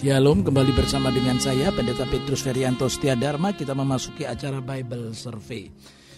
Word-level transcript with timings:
Shalom, 0.00 0.40
kembali 0.40 0.72
bersama 0.72 1.12
dengan 1.12 1.36
saya 1.36 1.68
Pendeta 1.76 2.08
Petrus 2.08 2.40
Ferianto 2.40 2.88
Setia 2.88 3.12
Dharma 3.12 3.52
Kita 3.52 3.76
memasuki 3.76 4.24
acara 4.24 4.56
Bible 4.64 5.12
Survey. 5.12 5.68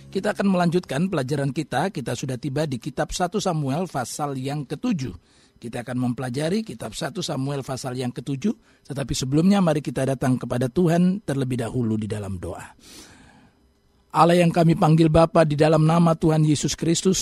Kita 0.07 0.39
akan 0.39 0.55
melanjutkan 0.55 1.11
pelajaran 1.11 1.51
kita. 1.51 1.91
Kita 1.91 2.15
sudah 2.15 2.39
tiba 2.39 2.63
di 2.71 2.79
kitab 2.79 3.11
1 3.11 3.43
Samuel 3.43 3.91
pasal 3.91 4.39
yang 4.39 4.63
ketujuh. 4.71 5.19
Kita 5.59 5.83
akan 5.83 5.99
mempelajari 5.99 6.63
kitab 6.63 6.95
1 6.95 7.11
Samuel 7.27 7.67
pasal 7.67 7.99
yang 7.99 8.15
ketujuh. 8.15 8.55
Tetapi 8.87 9.19
sebelumnya 9.19 9.59
mari 9.59 9.83
kita 9.83 10.07
datang 10.07 10.39
kepada 10.39 10.71
Tuhan 10.71 11.27
terlebih 11.27 11.67
dahulu 11.67 11.99
di 11.99 12.07
dalam 12.07 12.39
doa 12.39 12.63
Allah 14.13 14.37
yang 14.37 14.53
kami 14.53 14.77
panggil 14.77 15.09
Bapa 15.09 15.41
di 15.49 15.57
dalam 15.57 15.89
nama 15.89 16.13
Tuhan 16.13 16.45
Yesus 16.45 16.77
Kristus, 16.77 17.21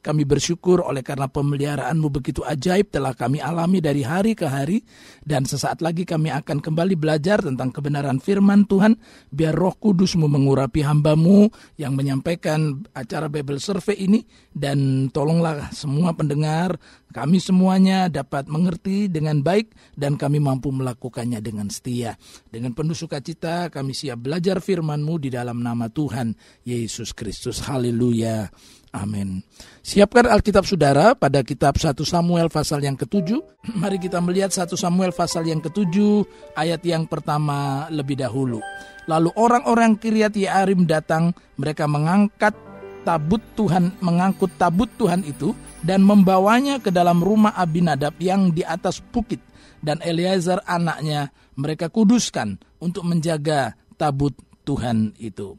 kami 0.00 0.24
bersyukur 0.24 0.80
oleh 0.80 1.04
karena 1.04 1.28
pemeliharaanmu 1.28 2.08
begitu 2.08 2.40
ajaib 2.40 2.88
telah 2.88 3.12
kami 3.12 3.44
alami 3.44 3.84
dari 3.84 4.00
hari 4.00 4.32
ke 4.32 4.48
hari 4.48 4.80
dan 5.20 5.44
sesaat 5.44 5.84
lagi 5.84 6.08
kami 6.08 6.32
akan 6.32 6.64
kembali 6.64 6.96
belajar 6.96 7.44
tentang 7.44 7.68
kebenaran 7.68 8.24
firman 8.24 8.64
Tuhan 8.64 8.96
biar 9.28 9.52
roh 9.52 9.76
kudusmu 9.76 10.32
mengurapi 10.32 10.80
hambamu 10.80 11.52
yang 11.76 11.92
menyampaikan 11.92 12.88
acara 12.96 13.28
Bible 13.28 13.60
Survey 13.60 14.00
ini 14.00 14.24
dan 14.56 15.12
tolonglah 15.12 15.68
semua 15.76 16.16
pendengar 16.16 16.80
kami 17.10 17.42
semuanya 17.42 18.06
dapat 18.06 18.46
mengerti 18.46 19.10
dengan 19.10 19.42
baik 19.42 19.74
dan 19.98 20.14
kami 20.14 20.38
mampu 20.38 20.70
melakukannya 20.70 21.42
dengan 21.42 21.66
setia. 21.66 22.14
Dengan 22.46 22.70
penuh 22.70 22.94
sukacita 22.94 23.66
kami 23.66 23.90
siap 23.90 24.22
belajar 24.22 24.62
firman-Mu 24.62 25.18
di 25.18 25.28
dalam 25.34 25.58
nama 25.58 25.90
Tuhan 25.90 26.38
Yesus 26.62 27.10
Kristus. 27.10 27.66
Haleluya. 27.66 28.46
Amin. 28.90 29.42
Siapkan 29.86 30.26
Alkitab 30.26 30.66
saudara 30.66 31.14
pada 31.14 31.46
kitab 31.46 31.78
1 31.78 31.94
Samuel 32.02 32.50
pasal 32.50 32.82
yang 32.82 32.98
ketujuh. 32.98 33.38
Mari 33.82 34.02
kita 34.02 34.18
melihat 34.18 34.50
1 34.50 34.66
Samuel 34.74 35.14
pasal 35.14 35.46
yang 35.46 35.62
ketujuh 35.62 36.26
ayat 36.58 36.82
yang 36.82 37.06
pertama 37.06 37.86
lebih 37.90 38.18
dahulu. 38.18 38.58
Lalu 39.06 39.30
orang-orang 39.34 39.98
Kiryat 39.98 40.34
Yearim 40.34 40.86
datang, 40.86 41.34
mereka 41.58 41.86
mengangkat 41.86 42.54
tabut 43.02 43.42
Tuhan, 43.54 43.94
mengangkut 44.02 44.54
tabut 44.58 44.90
Tuhan 44.98 45.22
itu 45.24 45.54
dan 45.80 46.04
membawanya 46.04 46.78
ke 46.80 46.92
dalam 46.92 47.24
rumah 47.24 47.56
Abinadab 47.56 48.16
yang 48.20 48.52
di 48.52 48.60
atas 48.64 49.00
bukit 49.00 49.40
dan 49.80 50.00
Eleazar 50.04 50.60
anaknya 50.68 51.32
mereka 51.56 51.88
kuduskan 51.88 52.60
untuk 52.80 53.08
menjaga 53.08 53.76
tabut 53.96 54.36
Tuhan 54.64 55.16
itu. 55.16 55.56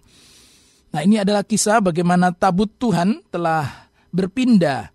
Nah 0.92 1.02
ini 1.02 1.22
adalah 1.22 1.42
kisah 1.42 1.82
bagaimana 1.82 2.36
tabut 2.36 2.70
Tuhan 2.78 3.24
telah 3.32 3.90
berpindah 4.12 4.92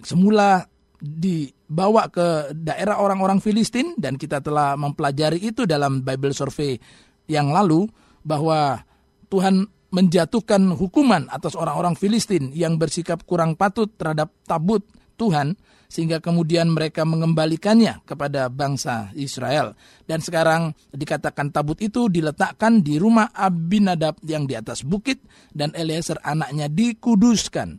semula 0.00 0.64
dibawa 0.96 2.08
ke 2.08 2.56
daerah 2.56 3.00
orang-orang 3.00 3.38
Filistin 3.38 3.94
dan 4.00 4.16
kita 4.16 4.40
telah 4.40 4.74
mempelajari 4.80 5.40
itu 5.44 5.68
dalam 5.68 6.00
Bible 6.00 6.32
Survey 6.32 6.80
yang 7.28 7.52
lalu 7.52 7.84
bahwa 8.24 8.80
Tuhan 9.28 9.68
menjatuhkan 9.90 10.74
hukuman 10.74 11.30
atas 11.30 11.54
orang-orang 11.54 11.94
Filistin 11.94 12.50
yang 12.52 12.76
bersikap 12.76 13.22
kurang 13.22 13.54
patut 13.54 13.90
terhadap 13.94 14.34
tabut 14.44 14.82
Tuhan 15.16 15.56
sehingga 15.86 16.18
kemudian 16.18 16.74
mereka 16.74 17.06
mengembalikannya 17.06 18.02
kepada 18.02 18.50
bangsa 18.50 19.14
Israel. 19.14 19.78
Dan 20.04 20.18
sekarang 20.18 20.74
dikatakan 20.90 21.54
tabut 21.54 21.78
itu 21.78 22.10
diletakkan 22.10 22.82
di 22.82 22.98
rumah 22.98 23.30
Abinadab 23.30 24.18
yang 24.26 24.50
di 24.50 24.58
atas 24.58 24.82
bukit 24.82 25.22
dan 25.54 25.70
Eliezer 25.78 26.18
anaknya 26.26 26.66
dikuduskan. 26.66 27.78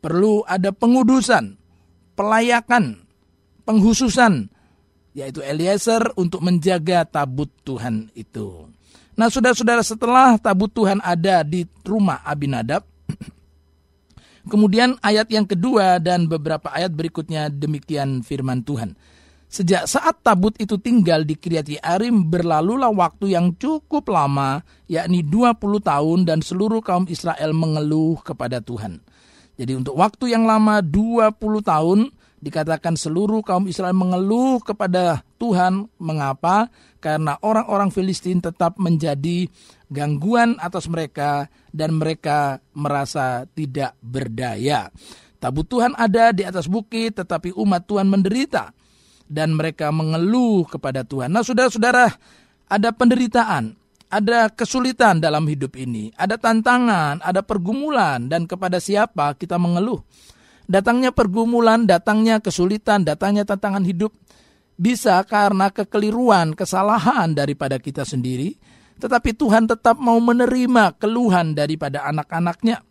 Perlu 0.00 0.44
ada 0.44 0.72
pengudusan, 0.72 1.56
pelayakan, 2.16 3.04
penghususan 3.68 4.48
yaitu 5.14 5.40
Eliezer 5.46 6.10
untuk 6.18 6.42
menjaga 6.42 7.06
tabut 7.06 7.48
Tuhan 7.62 8.10
itu. 8.18 8.66
Nah, 9.14 9.30
saudara-saudara, 9.30 9.82
setelah 9.86 10.34
tabut 10.42 10.70
Tuhan 10.74 10.98
ada 10.98 11.46
di 11.46 11.62
rumah 11.86 12.18
Abinadab, 12.26 12.82
kemudian 14.52 14.98
ayat 14.98 15.30
yang 15.30 15.46
kedua 15.46 16.02
dan 16.02 16.26
beberapa 16.26 16.66
ayat 16.74 16.90
berikutnya 16.90 17.46
demikian 17.46 18.26
firman 18.26 18.66
Tuhan. 18.66 18.98
Sejak 19.54 19.86
saat 19.86 20.18
tabut 20.26 20.50
itu 20.58 20.74
tinggal 20.82 21.22
di 21.22 21.38
Kiryat 21.38 21.78
Arim 21.78 22.26
berlalulah 22.26 22.90
waktu 22.90 23.38
yang 23.38 23.54
cukup 23.54 24.10
lama, 24.10 24.66
yakni 24.90 25.22
20 25.22 25.62
tahun 25.78 26.18
dan 26.26 26.42
seluruh 26.42 26.82
kaum 26.82 27.06
Israel 27.06 27.54
mengeluh 27.54 28.18
kepada 28.18 28.58
Tuhan. 28.58 28.98
Jadi 29.54 29.78
untuk 29.78 29.94
waktu 29.94 30.34
yang 30.34 30.42
lama 30.42 30.82
20 30.82 31.38
tahun 31.62 32.10
dikatakan 32.42 32.98
seluruh 32.98 33.46
kaum 33.46 33.70
Israel 33.70 33.94
mengeluh 33.94 34.58
kepada 34.58 35.22
Tuhan. 35.44 35.92
Mengapa? 36.00 36.72
karena 37.04 37.36
orang-orang 37.44 37.92
Filistin 37.92 38.40
tetap 38.40 38.80
menjadi 38.80 39.44
gangguan 39.92 40.56
atas 40.56 40.88
mereka 40.88 41.52
dan 41.68 42.00
mereka 42.00 42.64
merasa 42.72 43.44
tidak 43.52 43.92
berdaya. 44.00 44.88
Tabut 45.36 45.68
Tuhan 45.68 45.92
ada 46.00 46.32
di 46.32 46.48
atas 46.48 46.64
bukit 46.64 47.20
tetapi 47.20 47.52
umat 47.60 47.84
Tuhan 47.84 48.08
menderita 48.08 48.72
dan 49.28 49.52
mereka 49.52 49.92
mengeluh 49.92 50.64
kepada 50.64 51.04
Tuhan. 51.04 51.28
Nah, 51.28 51.44
saudara-saudara, 51.44 52.08
ada 52.72 52.88
penderitaan, 52.96 53.76
ada 54.08 54.48
kesulitan 54.48 55.20
dalam 55.20 55.44
hidup 55.44 55.76
ini, 55.76 56.08
ada 56.16 56.40
tantangan, 56.40 57.20
ada 57.20 57.44
pergumulan 57.44 58.32
dan 58.32 58.48
kepada 58.48 58.80
siapa 58.80 59.36
kita 59.36 59.60
mengeluh. 59.60 60.00
Datangnya 60.64 61.12
pergumulan, 61.12 61.84
datangnya 61.84 62.40
kesulitan, 62.40 63.04
datangnya 63.04 63.44
tantangan 63.44 63.84
hidup 63.84 64.16
bisa 64.74 65.22
karena 65.26 65.70
kekeliruan, 65.70 66.52
kesalahan 66.52 67.34
daripada 67.34 67.78
kita 67.78 68.02
sendiri, 68.02 68.58
tetapi 68.98 69.34
Tuhan 69.34 69.70
tetap 69.70 69.98
mau 69.98 70.18
menerima 70.18 70.98
keluhan 70.98 71.54
daripada 71.54 72.06
anak-anaknya. 72.06 72.82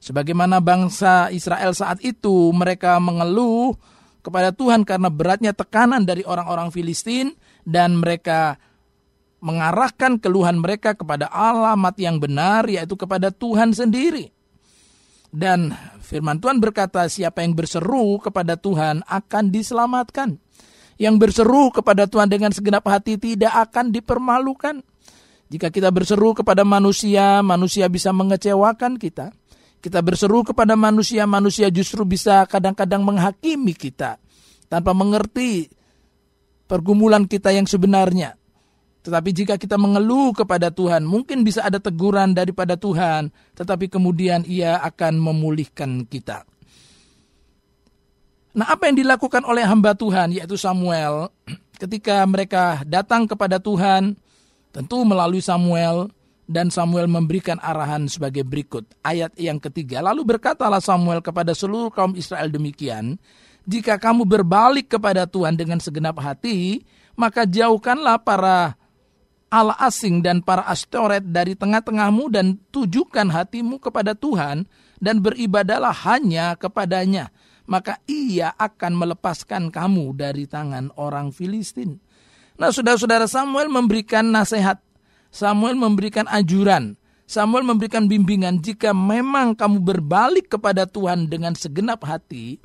Sebagaimana 0.00 0.60
bangsa 0.60 1.32
Israel 1.32 1.72
saat 1.72 2.04
itu 2.04 2.52
mereka 2.52 3.00
mengeluh 3.00 3.74
kepada 4.20 4.52
Tuhan 4.52 4.84
karena 4.84 5.08
beratnya 5.08 5.56
tekanan 5.56 6.04
dari 6.04 6.22
orang-orang 6.22 6.68
Filistin 6.68 7.32
dan 7.64 7.98
mereka 7.98 8.60
mengarahkan 9.40 10.18
keluhan 10.20 10.60
mereka 10.60 10.96
kepada 10.96 11.28
alamat 11.30 11.94
yang 12.00 12.20
benar 12.20 12.66
yaitu 12.68 12.96
kepada 12.96 13.32
Tuhan 13.32 13.72
sendiri. 13.72 14.32
Dan 15.32 15.74
firman 16.00 16.40
Tuhan 16.40 16.62
berkata 16.62 17.04
siapa 17.10 17.42
yang 17.44 17.52
berseru 17.52 18.16
kepada 18.22 18.56
Tuhan 18.56 19.04
akan 19.04 19.44
diselamatkan 19.52 20.38
yang 20.96 21.20
berseru 21.20 21.68
kepada 21.72 22.08
Tuhan 22.08 22.28
dengan 22.28 22.52
segenap 22.52 22.84
hati 22.88 23.20
tidak 23.20 23.52
akan 23.68 23.92
dipermalukan. 23.92 24.80
Jika 25.46 25.70
kita 25.70 25.94
berseru 25.94 26.34
kepada 26.34 26.66
manusia, 26.66 27.38
manusia 27.44 27.86
bisa 27.86 28.10
mengecewakan 28.10 28.98
kita. 28.98 29.30
Kita 29.78 30.02
berseru 30.02 30.42
kepada 30.42 30.74
manusia, 30.74 31.28
manusia 31.28 31.70
justru 31.70 32.02
bisa 32.02 32.42
kadang-kadang 32.50 33.06
menghakimi 33.06 33.76
kita 33.76 34.18
tanpa 34.66 34.90
mengerti 34.90 35.70
pergumulan 36.66 37.30
kita 37.30 37.54
yang 37.54 37.68
sebenarnya. 37.70 38.34
Tetapi 39.06 39.30
jika 39.30 39.54
kita 39.54 39.78
mengeluh 39.78 40.34
kepada 40.34 40.74
Tuhan, 40.74 41.06
mungkin 41.06 41.46
bisa 41.46 41.62
ada 41.62 41.78
teguran 41.78 42.34
daripada 42.34 42.74
Tuhan, 42.74 43.30
tetapi 43.54 43.86
kemudian 43.86 44.42
Ia 44.42 44.82
akan 44.82 45.22
memulihkan 45.22 46.10
kita. 46.10 46.42
Nah, 48.56 48.72
apa 48.72 48.88
yang 48.88 48.96
dilakukan 48.96 49.44
oleh 49.44 49.68
hamba 49.68 49.92
Tuhan 49.92 50.32
yaitu 50.32 50.56
Samuel 50.56 51.28
ketika 51.82 52.24
mereka 52.24 52.80
datang 52.88 53.28
kepada 53.28 53.60
Tuhan 53.60 54.16
tentu 54.72 55.04
melalui 55.04 55.44
Samuel 55.44 56.08
dan 56.48 56.72
Samuel 56.72 57.04
memberikan 57.04 57.60
arahan 57.60 58.08
sebagai 58.08 58.48
berikut. 58.48 58.88
Ayat 59.04 59.36
yang 59.36 59.60
ketiga, 59.60 60.00
lalu 60.00 60.24
berkatalah 60.24 60.80
Samuel 60.80 61.20
kepada 61.20 61.52
seluruh 61.52 61.92
kaum 61.92 62.16
Israel 62.16 62.48
demikian, 62.48 63.20
jika 63.68 64.00
kamu 64.00 64.24
berbalik 64.24 64.88
kepada 64.88 65.28
Tuhan 65.28 65.58
dengan 65.58 65.76
segenap 65.76 66.16
hati, 66.22 66.86
maka 67.18 67.44
jauhkanlah 67.44 68.22
para 68.24 68.78
Allah 69.52 69.76
asing 69.84 70.24
dan 70.24 70.40
para 70.40 70.64
astoret 70.64 71.22
dari 71.28 71.58
tengah-tengahmu 71.58 72.32
dan 72.32 72.56
tujukan 72.72 73.26
hatimu 73.26 73.82
kepada 73.82 74.16
Tuhan 74.16 74.64
dan 75.02 75.20
beribadalah 75.20 75.92
hanya 76.08 76.56
kepadanya 76.56 77.28
maka 77.66 78.00
ia 78.06 78.54
akan 78.56 78.94
melepaskan 78.94 79.68
kamu 79.74 80.14
dari 80.16 80.46
tangan 80.46 80.94
orang 80.96 81.34
Filistin. 81.34 81.98
Nah, 82.56 82.72
saudara-saudara 82.72 83.28
Samuel 83.28 83.68
memberikan 83.68 84.32
nasihat, 84.32 84.80
Samuel 85.28 85.76
memberikan 85.76 86.24
ajuran, 86.30 86.96
Samuel 87.26 87.66
memberikan 87.66 88.06
bimbingan 88.06 88.62
jika 88.62 88.94
memang 88.94 89.52
kamu 89.58 89.82
berbalik 89.82 90.46
kepada 90.56 90.86
Tuhan 90.86 91.26
dengan 91.26 91.52
segenap 91.52 92.06
hati, 92.06 92.62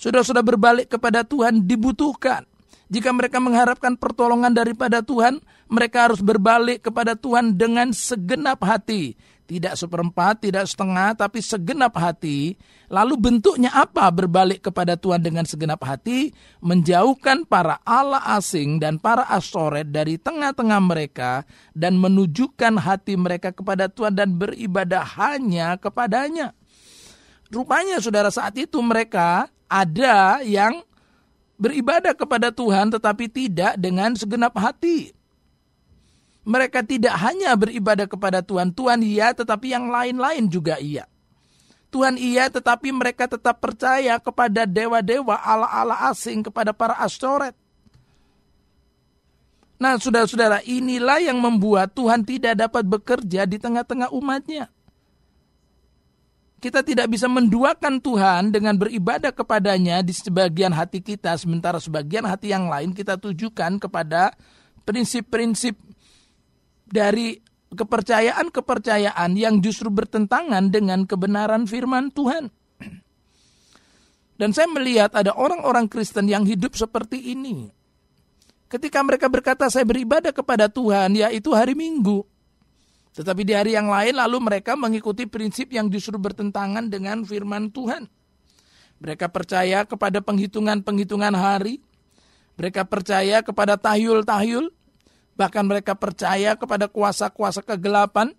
sudah-sudah 0.00 0.40
berbalik 0.40 0.88
kepada 0.90 1.22
Tuhan 1.22 1.68
dibutuhkan. 1.68 2.48
Jika 2.90 3.14
mereka 3.14 3.38
mengharapkan 3.38 3.94
pertolongan 3.94 4.50
daripada 4.50 4.98
Tuhan, 4.98 5.38
mereka 5.70 6.10
harus 6.10 6.18
berbalik 6.18 6.90
kepada 6.90 7.14
Tuhan 7.14 7.54
dengan 7.54 7.94
segenap 7.94 8.58
hati, 8.66 9.14
tidak 9.50 9.74
seperempat, 9.74 10.46
tidak 10.46 10.70
setengah, 10.70 11.18
tapi 11.18 11.42
segenap 11.42 11.90
hati. 11.98 12.54
Lalu 12.86 13.18
bentuknya 13.18 13.74
apa? 13.74 14.06
Berbalik 14.14 14.70
kepada 14.70 14.94
Tuhan 14.94 15.18
dengan 15.18 15.42
segenap 15.42 15.82
hati, 15.82 16.30
menjauhkan 16.62 17.42
para 17.50 17.82
Allah 17.82 18.22
asing 18.38 18.78
dan 18.78 19.02
para 19.02 19.26
astoret 19.26 19.90
dari 19.90 20.22
tengah-tengah 20.22 20.78
mereka 20.78 21.42
dan 21.74 21.98
menunjukkan 21.98 22.78
hati 22.78 23.18
mereka 23.18 23.50
kepada 23.50 23.90
Tuhan 23.90 24.14
dan 24.14 24.38
beribadah 24.38 25.02
hanya 25.18 25.74
kepadanya. 25.82 26.54
Rupanya 27.50 27.98
saudara 27.98 28.30
saat 28.30 28.54
itu 28.54 28.78
mereka 28.78 29.50
ada 29.66 30.38
yang 30.46 30.86
beribadah 31.58 32.14
kepada 32.14 32.54
Tuhan 32.54 32.94
tetapi 32.94 33.26
tidak 33.26 33.74
dengan 33.74 34.14
segenap 34.14 34.54
hati. 34.54 35.19
Mereka 36.40 36.82
tidak 36.88 37.14
hanya 37.20 37.52
beribadah 37.52 38.08
kepada 38.08 38.40
Tuhan, 38.40 38.72
Tuhan 38.72 39.04
iya 39.04 39.36
tetapi 39.36 39.76
yang 39.76 39.92
lain-lain 39.92 40.48
juga 40.48 40.80
iya. 40.80 41.04
Tuhan 41.90 42.16
iya 42.16 42.46
tetapi 42.46 42.94
mereka 42.94 43.26
tetap 43.26 43.58
percaya 43.58 44.16
kepada 44.22 44.62
dewa-dewa 44.64 45.36
ala-ala 45.36 46.08
asing 46.08 46.46
kepada 46.46 46.70
para 46.70 46.94
astoret. 47.02 47.52
Nah 49.80 49.98
saudara-saudara 49.98 50.62
inilah 50.62 51.18
yang 51.18 51.40
membuat 51.40 51.90
Tuhan 51.96 52.22
tidak 52.22 52.54
dapat 52.56 52.84
bekerja 52.86 53.42
di 53.48 53.58
tengah-tengah 53.58 54.14
umatnya. 54.14 54.70
Kita 56.60 56.84
tidak 56.84 57.08
bisa 57.08 57.24
menduakan 57.24 58.04
Tuhan 58.04 58.52
dengan 58.52 58.76
beribadah 58.76 59.32
kepadanya 59.32 60.04
di 60.04 60.12
sebagian 60.12 60.76
hati 60.76 61.00
kita, 61.00 61.32
sementara 61.40 61.80
sebagian 61.80 62.28
hati 62.28 62.52
yang 62.52 62.68
lain 62.68 62.92
kita 62.92 63.16
tujukan 63.16 63.80
kepada 63.80 64.36
prinsip-prinsip 64.84 65.72
dari 66.90 67.38
kepercayaan-kepercayaan 67.70 69.30
yang 69.38 69.62
justru 69.62 69.88
bertentangan 69.88 70.74
dengan 70.74 71.06
kebenaran 71.06 71.64
firman 71.70 72.10
Tuhan. 72.10 72.50
Dan 74.40 74.50
saya 74.50 74.66
melihat 74.68 75.14
ada 75.14 75.32
orang-orang 75.38 75.86
Kristen 75.86 76.26
yang 76.26 76.42
hidup 76.42 76.74
seperti 76.74 77.32
ini. 77.32 77.70
Ketika 78.70 79.02
mereka 79.02 79.26
berkata 79.26 79.66
saya 79.66 79.82
beribadah 79.82 80.30
kepada 80.30 80.70
Tuhan, 80.70 81.18
yaitu 81.18 81.50
hari 81.54 81.74
Minggu. 81.74 82.22
Tetapi 83.10 83.42
di 83.42 83.54
hari 83.54 83.74
yang 83.74 83.90
lain 83.90 84.14
lalu 84.14 84.38
mereka 84.38 84.78
mengikuti 84.78 85.26
prinsip 85.26 85.74
yang 85.74 85.90
justru 85.90 86.14
bertentangan 86.14 86.86
dengan 86.86 87.26
firman 87.26 87.74
Tuhan. 87.74 88.06
Mereka 89.02 89.32
percaya 89.32 89.82
kepada 89.82 90.22
penghitungan-penghitungan 90.22 91.34
hari. 91.34 91.82
Mereka 92.54 92.86
percaya 92.86 93.42
kepada 93.42 93.74
tahyul-tahyul. 93.74 94.70
Bahkan 95.34 95.64
mereka 95.66 95.98
percaya 95.98 96.54
kepada 96.54 96.86
kuasa-kuasa 96.90 97.62
kegelapan. 97.62 98.32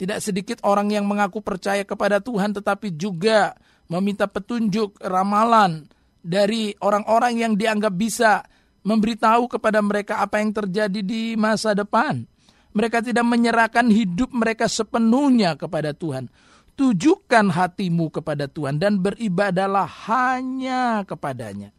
Tidak 0.00 0.16
sedikit 0.18 0.58
orang 0.64 0.88
yang 0.92 1.04
mengaku 1.04 1.44
percaya 1.44 1.84
kepada 1.84 2.24
Tuhan 2.24 2.56
tetapi 2.56 2.96
juga 2.96 3.52
meminta 3.90 4.24
petunjuk 4.24 4.96
ramalan 5.02 5.84
dari 6.24 6.72
orang-orang 6.80 7.36
yang 7.36 7.52
dianggap 7.52 7.92
bisa 7.92 8.40
memberitahu 8.80 9.50
kepada 9.58 9.84
mereka 9.84 10.24
apa 10.24 10.40
yang 10.40 10.56
terjadi 10.56 11.00
di 11.04 11.36
masa 11.36 11.76
depan. 11.76 12.24
Mereka 12.70 13.02
tidak 13.02 13.26
menyerahkan 13.26 13.90
hidup 13.90 14.30
mereka 14.30 14.70
sepenuhnya 14.70 15.58
kepada 15.58 15.90
Tuhan. 15.90 16.30
Tujukan 16.78 17.52
hatimu 17.52 18.08
kepada 18.08 18.48
Tuhan 18.48 18.80
dan 18.80 19.02
beribadalah 19.02 19.84
hanya 20.08 21.04
kepadanya. 21.04 21.74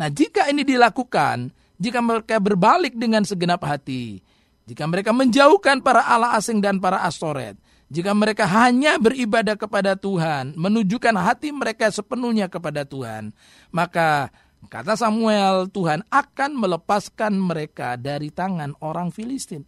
Nah, 0.00 0.08
jika 0.08 0.48
ini 0.48 0.64
dilakukan, 0.64 1.52
jika 1.80 2.04
mereka 2.04 2.36
berbalik 2.36 2.92
dengan 2.92 3.24
segenap 3.24 3.64
hati, 3.64 4.20
jika 4.68 4.84
mereka 4.84 5.16
menjauhkan 5.16 5.80
para 5.80 6.04
Allah 6.04 6.36
asing 6.36 6.60
dan 6.60 6.76
para 6.76 7.00
astoret, 7.02 7.56
jika 7.90 8.12
mereka 8.14 8.44
hanya 8.46 9.00
beribadah 9.00 9.56
kepada 9.58 9.96
Tuhan, 9.98 10.54
menunjukkan 10.54 11.16
hati 11.16 11.50
mereka 11.50 11.90
sepenuhnya 11.90 12.46
kepada 12.46 12.86
Tuhan, 12.86 13.34
maka 13.72 14.30
kata 14.68 14.94
Samuel, 14.94 15.66
Tuhan 15.72 16.06
akan 16.06 16.50
melepaskan 16.54 17.34
mereka 17.34 17.96
dari 17.96 18.28
tangan 18.30 18.76
orang 18.84 19.10
Filistin. 19.10 19.64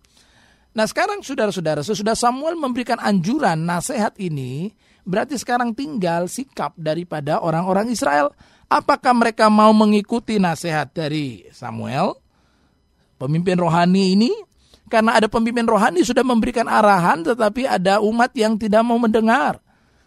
Nah 0.73 0.87
sekarang 0.87 1.25
saudara-saudara, 1.25 1.83
sesudah 1.83 2.15
Samuel 2.15 2.55
memberikan 2.61 3.01
anjuran 3.01 3.59
nasihat 3.65 4.15
ini, 4.21 4.71
berarti 5.03 5.35
sekarang 5.37 5.75
tinggal 5.75 6.31
sikap 6.31 6.79
daripada 6.79 7.41
orang-orang 7.41 7.91
Israel. 7.91 8.31
Apakah 8.73 9.13
mereka 9.13 9.53
mau 9.53 9.69
mengikuti 9.77 10.41
nasihat 10.41 10.89
dari 10.97 11.45
Samuel, 11.53 12.17
pemimpin 13.21 13.61
rohani 13.61 14.17
ini? 14.17 14.33
Karena 14.89 15.21
ada 15.21 15.29
pemimpin 15.29 15.69
rohani 15.69 16.01
sudah 16.01 16.25
memberikan 16.25 16.65
arahan, 16.65 17.21
tetapi 17.21 17.69
ada 17.69 18.01
umat 18.01 18.33
yang 18.33 18.57
tidak 18.57 18.81
mau 18.81 18.97
mendengar, 18.97 19.61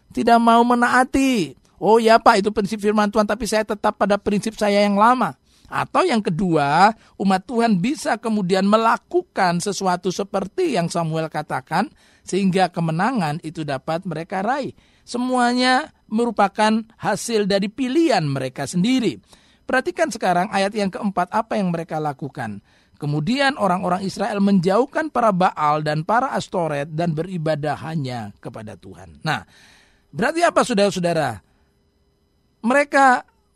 tidak 0.10 0.42
mau 0.42 0.66
menaati. 0.66 1.54
Oh 1.78 2.02
ya 2.02 2.18
Pak, 2.18 2.42
itu 2.42 2.50
prinsip 2.50 2.82
firman 2.82 3.14
Tuhan, 3.14 3.30
tapi 3.30 3.46
saya 3.46 3.62
tetap 3.62 4.02
pada 4.02 4.18
prinsip 4.18 4.58
saya 4.58 4.82
yang 4.82 4.98
lama. 4.98 5.38
Atau 5.70 6.02
yang 6.02 6.26
kedua, 6.26 6.94
umat 7.22 7.42
Tuhan 7.46 7.78
bisa 7.78 8.18
kemudian 8.18 8.66
melakukan 8.66 9.62
sesuatu 9.62 10.10
seperti 10.10 10.74
yang 10.74 10.90
Samuel 10.90 11.30
katakan, 11.30 11.94
sehingga 12.26 12.74
kemenangan 12.74 13.38
itu 13.46 13.62
dapat 13.62 14.02
mereka 14.10 14.42
raih. 14.42 14.74
Semuanya 15.06 15.94
merupakan 16.10 16.86
hasil 17.00 17.50
dari 17.50 17.70
pilihan 17.70 18.24
mereka 18.26 18.70
sendiri. 18.70 19.18
Perhatikan 19.66 20.14
sekarang 20.14 20.48
ayat 20.54 20.78
yang 20.78 20.94
keempat 20.94 21.34
apa 21.34 21.58
yang 21.58 21.74
mereka 21.74 21.98
lakukan. 21.98 22.62
Kemudian 22.96 23.60
orang-orang 23.60 24.08
Israel 24.08 24.40
menjauhkan 24.40 25.12
para 25.12 25.36
Baal 25.36 25.84
dan 25.84 26.08
para 26.08 26.32
Astoret 26.32 26.88
dan 26.88 27.12
beribadah 27.12 27.76
hanya 27.84 28.32
kepada 28.40 28.80
Tuhan. 28.80 29.20
Nah, 29.20 29.44
berarti 30.16 30.42
apa 30.46 30.64
saudara-saudara? 30.64 31.44
Mereka 32.64 33.08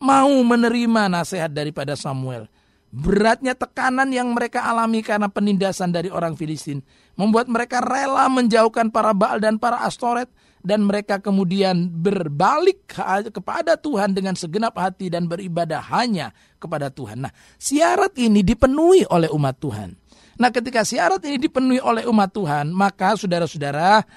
mau 0.03 0.33
menerima 0.43 1.07
nasihat 1.07 1.49
daripada 1.49 1.95
Samuel. 1.95 2.51
Beratnya 2.89 3.53
tekanan 3.53 4.09
yang 4.09 4.33
mereka 4.33 4.65
alami 4.65 5.05
karena 5.05 5.29
penindasan 5.29 5.93
dari 5.93 6.09
orang 6.09 6.33
Filistin 6.33 6.81
membuat 7.13 7.45
mereka 7.45 7.85
rela 7.85 8.25
menjauhkan 8.27 8.89
para 8.89 9.13
Baal 9.13 9.37
dan 9.37 9.61
para 9.61 9.85
Astoret 9.85 10.27
dan 10.59 10.83
mereka 10.83 11.23
kemudian 11.23 11.87
berbalik 11.87 12.87
kepada 13.31 13.79
Tuhan 13.79 14.11
dengan 14.11 14.35
segenap 14.35 14.75
hati 14.75 15.07
dan 15.07 15.25
beribadah 15.25 15.79
hanya 15.95 16.35
kepada 16.59 16.91
Tuhan. 16.91 17.27
Nah, 17.27 17.33
syarat 17.55 18.15
ini 18.19 18.43
dipenuhi 18.43 19.07
oleh 19.07 19.31
umat 19.31 19.55
Tuhan. 19.59 19.95
Nah, 20.39 20.49
ketika 20.55 20.87
syarat 20.87 21.19
ini 21.27 21.35
dipenuhi 21.35 21.83
oleh 21.83 22.07
umat 22.07 22.31
Tuhan, 22.31 22.71
maka 22.71 23.15
saudara-saudara, 23.19 24.07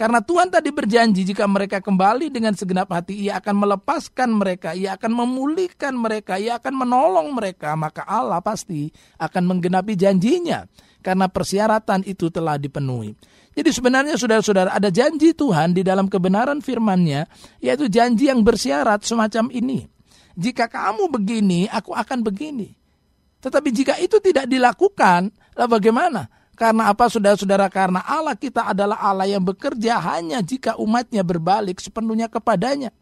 karena 0.00 0.24
Tuhan 0.24 0.48
tadi 0.48 0.72
berjanji 0.72 1.28
jika 1.28 1.44
mereka 1.44 1.84
kembali 1.84 2.32
dengan 2.32 2.56
segenap 2.56 2.88
hati, 2.88 3.28
ia 3.28 3.36
akan 3.36 3.52
melepaskan 3.52 4.32
mereka, 4.32 4.72
ia 4.72 4.96
akan 4.96 5.12
memulihkan 5.12 5.92
mereka, 5.92 6.40
ia 6.40 6.56
akan 6.56 6.72
menolong 6.72 7.36
mereka, 7.36 7.76
maka 7.76 8.08
Allah 8.08 8.40
pasti 8.40 8.88
akan 9.20 9.44
menggenapi 9.44 9.92
janjinya. 10.00 10.64
Karena 11.04 11.28
persyaratan 11.28 12.04
itu 12.04 12.32
telah 12.32 12.56
dipenuhi. 12.60 13.16
Jadi 13.50 13.70
sebenarnya 13.74 14.14
saudara-saudara 14.14 14.70
ada 14.70 14.88
janji 14.94 15.34
Tuhan 15.34 15.74
di 15.74 15.82
dalam 15.82 16.06
kebenaran 16.06 16.62
firman-Nya, 16.62 17.26
yaitu 17.58 17.90
janji 17.90 18.30
yang 18.30 18.46
bersyarat 18.46 19.02
semacam 19.02 19.50
ini. 19.50 19.90
Jika 20.38 20.70
kamu 20.70 21.10
begini, 21.10 21.66
aku 21.66 21.90
akan 21.90 22.22
begini. 22.22 22.70
Tetapi 23.42 23.68
jika 23.74 23.98
itu 23.98 24.22
tidak 24.22 24.46
dilakukan, 24.46 25.34
lah 25.58 25.66
bagaimana? 25.66 26.30
Karena 26.54 26.92
apa 26.92 27.08
saudara-saudara? 27.08 27.72
Karena 27.72 28.04
Allah 28.04 28.36
kita 28.36 28.68
adalah 28.68 29.00
Allah 29.00 29.26
yang 29.26 29.40
bekerja 29.40 29.96
hanya 29.96 30.44
jika 30.44 30.76
umatnya 30.76 31.24
berbalik 31.24 31.80
sepenuhnya 31.80 32.28
kepadanya. 32.28 32.92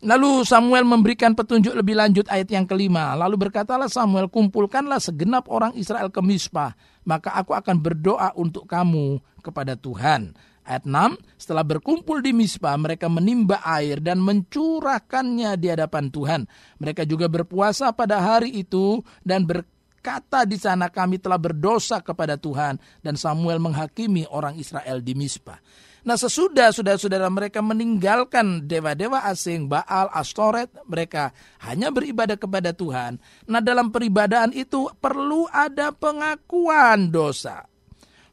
Lalu 0.00 0.48
Samuel 0.48 0.88
memberikan 0.88 1.36
petunjuk 1.36 1.76
lebih 1.76 1.92
lanjut 1.92 2.24
ayat 2.32 2.48
yang 2.48 2.64
kelima. 2.64 3.12
Lalu 3.20 3.36
berkatalah 3.48 3.84
Samuel, 3.84 4.32
kumpulkanlah 4.32 4.96
segenap 4.96 5.44
orang 5.52 5.76
Israel 5.76 6.08
ke 6.08 6.24
Mispa, 6.24 6.72
maka 7.04 7.36
aku 7.36 7.52
akan 7.52 7.76
berdoa 7.76 8.32
untuk 8.32 8.64
kamu 8.64 9.20
kepada 9.44 9.76
Tuhan. 9.76 10.32
Ayat 10.64 10.88
6, 10.88 11.20
setelah 11.36 11.64
berkumpul 11.68 12.24
di 12.24 12.32
Mispa, 12.32 12.72
mereka 12.80 13.12
menimba 13.12 13.60
air 13.60 14.00
dan 14.00 14.24
mencurahkannya 14.24 15.60
di 15.60 15.68
hadapan 15.68 16.08
Tuhan. 16.08 16.40
Mereka 16.80 17.04
juga 17.04 17.28
berpuasa 17.28 17.92
pada 17.92 18.24
hari 18.24 18.56
itu 18.56 19.04
dan 19.20 19.44
berkata 19.44 20.48
di 20.48 20.56
sana 20.56 20.88
kami 20.88 21.20
telah 21.20 21.36
berdosa 21.36 22.00
kepada 22.00 22.40
Tuhan. 22.40 22.80
Dan 23.04 23.20
Samuel 23.20 23.60
menghakimi 23.60 24.24
orang 24.32 24.56
Israel 24.56 25.04
di 25.04 25.12
Mispa. 25.12 25.60
Nah 26.00 26.16
sesudah 26.16 26.72
saudara-saudara 26.72 27.28
mereka 27.28 27.60
meninggalkan 27.60 28.64
dewa-dewa 28.64 29.20
asing, 29.28 29.68
Baal, 29.68 30.08
Astoret, 30.16 30.72
mereka 30.88 31.36
hanya 31.60 31.92
beribadah 31.92 32.40
kepada 32.40 32.72
Tuhan. 32.72 33.20
Nah 33.44 33.60
dalam 33.60 33.92
peribadahan 33.92 34.52
itu 34.56 34.88
perlu 34.96 35.44
ada 35.52 35.92
pengakuan 35.92 37.12
dosa. 37.12 37.68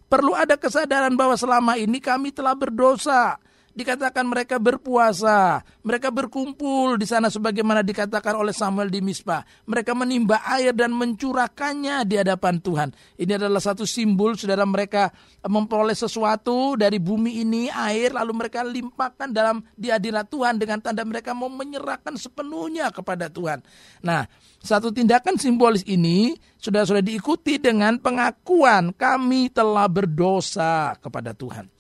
Perlu 0.08 0.32
ada 0.32 0.56
kesadaran 0.56 1.12
bahwa 1.20 1.36
selama 1.36 1.76
ini 1.76 2.00
kami 2.00 2.32
telah 2.32 2.56
berdosa. 2.56 3.36
Dikatakan 3.77 4.25
mereka 4.25 4.57
berpuasa, 4.57 5.62
mereka 5.86 6.10
berkumpul 6.10 6.98
di 6.98 7.05
sana 7.05 7.29
sebagaimana 7.29 7.86
dikatakan 7.86 8.34
oleh 8.34 8.50
Samuel 8.50 8.89
di 8.89 9.05
Mispa. 9.05 9.46
Mereka 9.69 9.93
menimba 9.93 10.41
air 10.50 10.74
dan 10.74 10.98
mencurahkannya 10.98 12.01
di 12.10 12.17
hadapan 12.17 12.57
Tuhan. 12.57 12.89
Ini 13.22 13.38
adalah 13.38 13.62
satu 13.62 13.86
simbol 13.86 14.34
saudara 14.34 14.65
mereka 14.65 15.13
memperoleh 15.46 15.93
sesuatu 15.93 16.74
dari 16.74 16.98
bumi 16.98 17.46
ini 17.46 17.69
air 17.69 18.17
lalu 18.17 18.34
mereka 18.34 18.65
limpahkan 18.65 19.29
dalam 19.29 19.62
di 19.77 19.93
hadirat 19.93 20.25
Tuhan 20.25 20.57
dengan 20.57 20.81
tanda 20.81 21.05
mereka 21.05 21.38
mau 21.38 21.48
menyerahkan 21.53 22.17
sepenuhnya 22.17 22.89
kepada 22.89 23.29
Tuhan. 23.29 23.62
Nah, 24.01 24.25
satu 24.57 24.89
tindakan 24.89 25.38
simbolis 25.38 25.86
ini 25.86 26.34
sudah 26.57 26.81
sudah 26.81 27.05
diikuti 27.05 27.62
dengan 27.62 28.01
pengakuan 28.01 28.89
kami 28.98 29.53
telah 29.53 29.86
berdosa 29.86 30.98
kepada 30.98 31.38
Tuhan. 31.38 31.76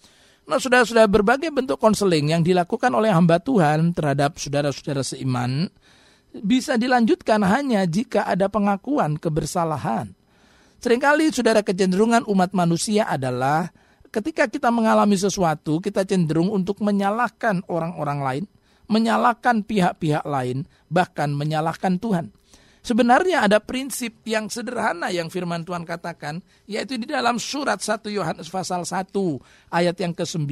Nah, 0.47 0.63
sudah-sudah 0.63 1.11
berbagai 1.11 1.51
bentuk 1.51 1.75
konseling 1.75 2.31
yang 2.31 2.39
dilakukan 2.39 2.87
oleh 2.95 3.11
hamba 3.11 3.35
Tuhan 3.35 3.91
terhadap 3.91 4.39
saudara-saudara 4.39 5.03
seiman 5.03 5.67
bisa 6.31 6.79
dilanjutkan 6.79 7.43
hanya 7.43 7.83
jika 7.83 8.23
ada 8.23 8.47
pengakuan 8.47 9.19
kebersalahan. 9.19 10.15
Seringkali 10.79 11.35
saudara 11.35 11.59
kecenderungan 11.59 12.23
umat 12.31 12.55
manusia 12.55 13.11
adalah 13.11 13.75
ketika 14.07 14.47
kita 14.47 14.71
mengalami 14.71 15.19
sesuatu, 15.19 15.83
kita 15.83 16.07
cenderung 16.07 16.47
untuk 16.47 16.79
menyalahkan 16.79 17.67
orang-orang 17.67 18.19
lain, 18.23 18.45
menyalahkan 18.87 19.67
pihak-pihak 19.67 20.23
lain, 20.23 20.63
bahkan 20.87 21.27
menyalahkan 21.27 21.99
Tuhan. 21.99 22.31
Sebenarnya 22.87 23.43
ada 23.43 23.59
prinsip 23.59 24.23
yang 24.23 24.47
sederhana 24.47 25.11
yang 25.11 25.27
firman 25.27 25.67
Tuhan 25.67 25.83
katakan, 25.83 26.39
yaitu 26.63 26.95
di 26.95 27.03
dalam 27.03 27.35
surat 27.35 27.83
1 27.83 28.07
Yohanes 28.07 28.47
pasal 28.47 28.87
1 28.87 29.11
ayat 29.75 29.99
yang 29.99 30.15
ke-9. 30.15 30.47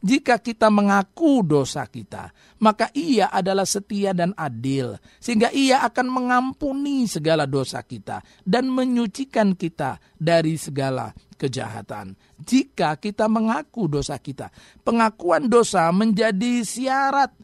Jika 0.00 0.40
kita 0.40 0.72
mengaku 0.72 1.44
dosa 1.44 1.84
kita, 1.84 2.32
maka 2.64 2.88
ia 2.96 3.28
adalah 3.28 3.68
setia 3.68 4.16
dan 4.16 4.32
adil. 4.40 4.96
Sehingga 5.20 5.52
ia 5.52 5.84
akan 5.84 6.08
mengampuni 6.08 7.04
segala 7.04 7.44
dosa 7.44 7.84
kita 7.84 8.24
dan 8.48 8.72
menyucikan 8.72 9.52
kita 9.52 10.00
dari 10.16 10.56
segala 10.56 11.12
kejahatan. 11.36 12.16
Jika 12.40 12.96
kita 12.96 13.28
mengaku 13.28 13.92
dosa 13.92 14.16
kita, 14.16 14.48
pengakuan 14.88 15.52
dosa 15.52 15.92
menjadi 15.92 16.64
syarat 16.64 17.36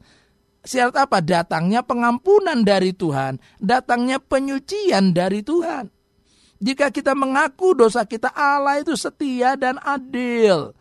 Syarat 0.64 0.96
apa? 0.96 1.20
Datangnya 1.20 1.84
pengampunan 1.84 2.64
dari 2.64 2.96
Tuhan, 2.96 3.36
datangnya 3.60 4.16
penyucian 4.16 5.12
dari 5.12 5.44
Tuhan. 5.44 5.92
Jika 6.64 6.88
kita 6.88 7.12
mengaku 7.12 7.76
dosa 7.76 8.08
kita, 8.08 8.32
Allah 8.32 8.80
itu 8.80 8.96
setia 8.96 9.52
dan 9.60 9.76
adil. 9.84 10.72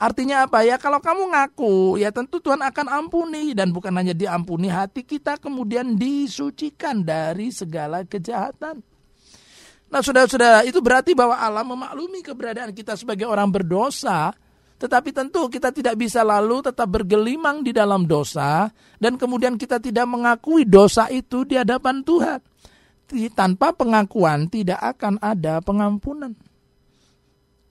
Artinya 0.00 0.48
apa 0.48 0.64
ya? 0.64 0.80
Kalau 0.80 0.98
kamu 1.04 1.36
ngaku, 1.36 2.00
ya 2.00 2.08
tentu 2.08 2.40
Tuhan 2.40 2.64
akan 2.64 2.86
ampuni 2.88 3.52
dan 3.52 3.68
bukan 3.68 3.92
hanya 3.92 4.16
diampuni, 4.16 4.72
hati 4.72 5.04
kita 5.04 5.36
kemudian 5.36 6.00
disucikan 6.00 7.04
dari 7.04 7.52
segala 7.52 8.08
kejahatan. 8.08 8.80
Nah, 9.92 10.00
sudah-sudah 10.02 10.66
itu 10.66 10.80
berarti 10.82 11.14
bahwa 11.14 11.38
Allah 11.38 11.62
memaklumi 11.62 12.24
keberadaan 12.24 12.74
kita 12.74 12.98
sebagai 12.98 13.28
orang 13.28 13.46
berdosa, 13.52 14.34
tetapi 14.84 15.16
tentu 15.16 15.48
kita 15.48 15.72
tidak 15.72 15.96
bisa 15.96 16.20
lalu 16.20 16.60
tetap 16.60 16.84
bergelimang 16.92 17.64
di 17.64 17.72
dalam 17.72 18.04
dosa 18.04 18.68
dan 19.00 19.16
kemudian 19.16 19.56
kita 19.56 19.80
tidak 19.80 20.04
mengakui 20.04 20.68
dosa 20.68 21.08
itu 21.08 21.48
di 21.48 21.56
hadapan 21.56 22.04
Tuhan. 22.04 22.36
Tanpa 23.32 23.72
pengakuan 23.72 24.44
tidak 24.52 24.76
akan 24.76 25.16
ada 25.24 25.64
pengampunan. 25.64 26.36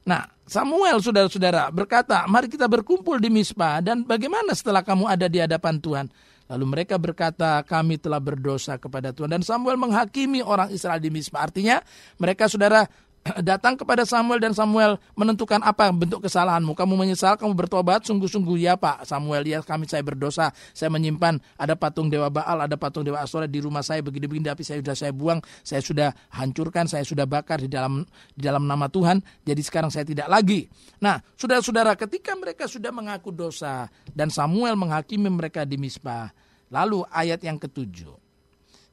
Nah, 0.10 0.26
Samuel 0.50 1.06
saudara-saudara 1.06 1.70
berkata, 1.70 2.26
mari 2.26 2.50
kita 2.50 2.66
berkumpul 2.66 3.22
di 3.22 3.30
Mispa 3.30 3.78
dan 3.86 4.02
bagaimana 4.10 4.58
setelah 4.58 4.82
kamu 4.82 5.06
ada 5.06 5.30
di 5.30 5.38
hadapan 5.38 5.78
Tuhan? 5.78 6.06
Lalu 6.50 6.66
mereka 6.66 6.98
berkata, 6.98 7.62
kami 7.62 8.02
telah 8.02 8.18
berdosa 8.18 8.82
kepada 8.82 9.14
Tuhan. 9.14 9.38
Dan 9.38 9.46
Samuel 9.46 9.78
menghakimi 9.78 10.42
orang 10.42 10.74
Israel 10.74 10.98
di 10.98 11.14
Mispa. 11.14 11.46
Artinya 11.46 11.78
mereka 12.18 12.50
saudara 12.50 12.90
datang 13.50 13.80
kepada 13.80 14.04
Samuel 14.04 14.40
dan 14.44 14.52
Samuel 14.52 15.00
menentukan 15.16 15.64
apa 15.64 15.88
bentuk 15.96 16.28
kesalahanmu. 16.28 16.76
Kamu 16.76 16.94
menyesal, 17.00 17.40
kamu 17.40 17.56
bertobat, 17.56 18.04
sungguh-sungguh 18.04 18.60
ya 18.60 18.76
Pak 18.76 19.08
Samuel, 19.08 19.48
ya 19.48 19.64
kami 19.64 19.88
saya 19.88 20.04
berdosa, 20.04 20.52
saya 20.76 20.92
menyimpan 20.92 21.40
ada 21.56 21.74
patung 21.80 22.12
dewa 22.12 22.28
Baal, 22.28 22.68
ada 22.68 22.76
patung 22.76 23.08
dewa 23.08 23.24
Astora 23.24 23.48
di 23.48 23.64
rumah 23.64 23.82
saya 23.82 24.04
begini-begini, 24.04 24.52
tapi 24.52 24.68
saya 24.68 24.84
sudah 24.84 24.96
saya 24.96 25.12
buang, 25.16 25.40
saya 25.64 25.80
sudah 25.80 26.10
hancurkan, 26.36 26.86
saya 26.92 27.08
sudah 27.08 27.24
bakar 27.24 27.64
di 27.64 27.72
dalam 27.72 28.04
di 28.36 28.44
dalam 28.44 28.68
nama 28.68 28.92
Tuhan. 28.92 29.24
Jadi 29.48 29.62
sekarang 29.64 29.92
saya 29.92 30.04
tidak 30.04 30.28
lagi. 30.28 30.68
Nah, 31.00 31.24
saudara-saudara, 31.40 31.96
ketika 31.96 32.36
mereka 32.36 32.68
sudah 32.68 32.92
mengaku 32.92 33.32
dosa 33.32 33.88
dan 34.12 34.28
Samuel 34.28 34.76
menghakimi 34.76 35.32
mereka 35.32 35.64
di 35.64 35.80
Misbah, 35.80 36.36
lalu 36.68 37.08
ayat 37.08 37.40
yang 37.40 37.56
ketujuh. 37.56 38.23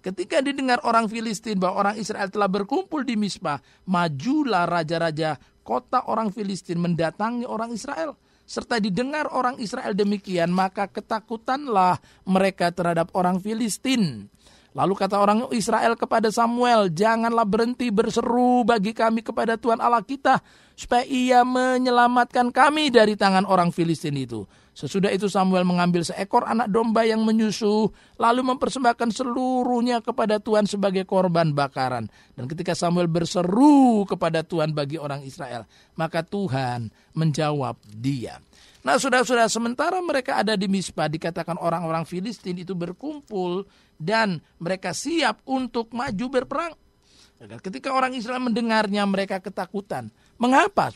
Ketika 0.00 0.40
didengar 0.40 0.80
orang 0.88 1.12
Filistin 1.12 1.60
bahwa 1.60 1.84
orang 1.84 1.96
Israel 2.00 2.32
telah 2.32 2.48
berkumpul 2.48 3.04
di 3.04 3.20
Misbah, 3.20 3.60
majulah 3.84 4.64
raja-raja 4.64 5.36
kota 5.60 6.08
orang 6.08 6.32
Filistin 6.32 6.80
mendatangi 6.80 7.44
orang 7.44 7.76
Israel. 7.76 8.16
Serta 8.48 8.82
didengar 8.82 9.30
orang 9.30 9.60
Israel 9.62 9.94
demikian, 9.94 10.50
maka 10.50 10.90
ketakutanlah 10.90 12.02
mereka 12.26 12.72
terhadap 12.74 13.12
orang 13.14 13.38
Filistin. 13.38 14.26
Lalu 14.70 14.94
kata 14.94 15.18
orang 15.18 15.50
Israel 15.50 15.98
kepada 15.98 16.30
Samuel, 16.30 16.94
janganlah 16.94 17.42
berhenti 17.42 17.90
berseru 17.90 18.62
bagi 18.62 18.94
kami 18.94 19.18
kepada 19.18 19.58
Tuhan 19.58 19.82
Allah 19.82 20.02
kita, 20.06 20.38
supaya 20.78 21.02
ia 21.10 21.42
menyelamatkan 21.42 22.54
kami 22.54 22.94
dari 22.94 23.18
tangan 23.18 23.42
orang 23.50 23.74
Filistin 23.74 24.14
itu. 24.14 24.46
Sesudah 24.70 25.10
itu 25.10 25.26
Samuel 25.26 25.66
mengambil 25.66 26.06
seekor 26.06 26.46
anak 26.46 26.70
domba 26.70 27.02
yang 27.02 27.26
menyusu, 27.26 27.90
lalu 28.16 28.40
mempersembahkan 28.46 29.10
seluruhnya 29.10 29.98
kepada 30.06 30.38
Tuhan 30.38 30.70
sebagai 30.70 31.02
korban 31.02 31.50
bakaran. 31.50 32.06
Dan 32.38 32.46
ketika 32.46 32.78
Samuel 32.78 33.10
berseru 33.10 34.06
kepada 34.06 34.46
Tuhan 34.46 34.70
bagi 34.70 35.02
orang 35.02 35.26
Israel, 35.26 35.66
maka 35.98 36.22
Tuhan 36.22 36.94
menjawab 37.18 37.74
dia. 37.90 38.38
Nah 38.80 38.96
sudah-sudah 38.96 39.44
sementara 39.52 40.00
mereka 40.00 40.40
ada 40.40 40.56
di 40.56 40.64
Mispa 40.64 41.04
dikatakan 41.04 41.60
orang-orang 41.60 42.08
Filistin 42.08 42.56
itu 42.56 42.72
berkumpul 42.72 43.68
dan 44.00 44.40
mereka 44.56 44.96
siap 44.96 45.44
untuk 45.44 45.92
maju 45.92 46.26
berperang. 46.32 46.72
Ketika 47.40 47.92
orang 47.92 48.16
Israel 48.16 48.40
mendengarnya 48.40 49.04
mereka 49.04 49.40
ketakutan. 49.40 50.12
Mengapa 50.40 50.92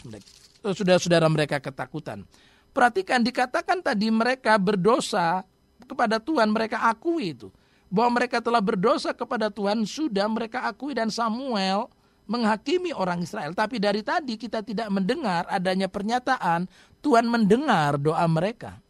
saudara-saudara 0.61 1.29
mereka 1.29 1.61
ketakutan? 1.61 2.25
Perhatikan 2.73 3.21
dikatakan 3.21 3.81
tadi 3.85 4.09
mereka 4.09 4.57
berdosa 4.57 5.45
kepada 5.85 6.17
Tuhan 6.21 6.53
mereka 6.53 6.85
akui 6.89 7.37
itu. 7.37 7.49
Bahwa 7.93 8.21
mereka 8.21 8.41
telah 8.41 8.65
berdosa 8.65 9.13
kepada 9.13 9.53
Tuhan 9.53 9.85
sudah 9.85 10.25
mereka 10.29 10.65
akui 10.69 10.97
dan 10.97 11.13
Samuel 11.13 11.89
menghakimi 12.25 12.93
orang 12.97 13.21
Israel. 13.25 13.53
Tapi 13.53 13.77
dari 13.77 14.01
tadi 14.01 14.41
kita 14.41 14.65
tidak 14.65 14.89
mendengar 14.89 15.45
adanya 15.49 15.89
pernyataan 15.89 16.69
Tuhan 17.05 17.29
mendengar 17.29 18.01
doa 18.01 18.25
mereka. 18.25 18.81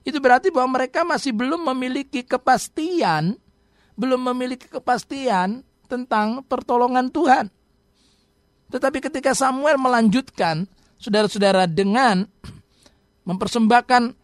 Itu 0.00 0.24
berarti 0.24 0.48
bahwa 0.48 0.80
mereka 0.80 1.04
masih 1.04 1.36
belum 1.36 1.68
memiliki 1.68 2.24
kepastian, 2.24 3.36
belum 3.92 4.32
memiliki 4.32 4.64
kepastian 4.64 5.60
tentang 5.84 6.40
pertolongan 6.48 7.12
Tuhan. 7.12 7.52
Tetapi 8.72 9.04
ketika 9.04 9.36
Samuel 9.36 9.76
melanjutkan, 9.76 10.64
saudara-saudara 10.96 11.68
dengan 11.68 12.24
mempersembahkan 13.28 14.16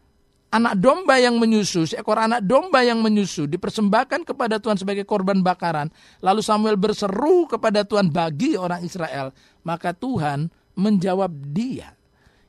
anak 0.55 0.75
domba 0.79 1.19
yang 1.19 1.37
menyusu, 1.37 1.85
seekor 1.85 2.17
anak 2.17 2.47
domba 2.47 2.81
yang 2.87 3.03
menyusu 3.03 3.51
dipersembahkan 3.51 4.23
kepada 4.23 4.63
Tuhan 4.63 4.79
sebagai 4.79 5.03
korban 5.03 5.43
bakaran. 5.43 5.91
Lalu 6.23 6.41
Samuel 6.41 6.79
berseru 6.79 7.51
kepada 7.51 7.83
Tuhan 7.83 8.09
bagi 8.09 8.55
orang 8.55 8.87
Israel, 8.87 9.35
maka 9.67 9.91
Tuhan 9.93 10.49
menjawab 10.79 11.33
dia. 11.53 11.93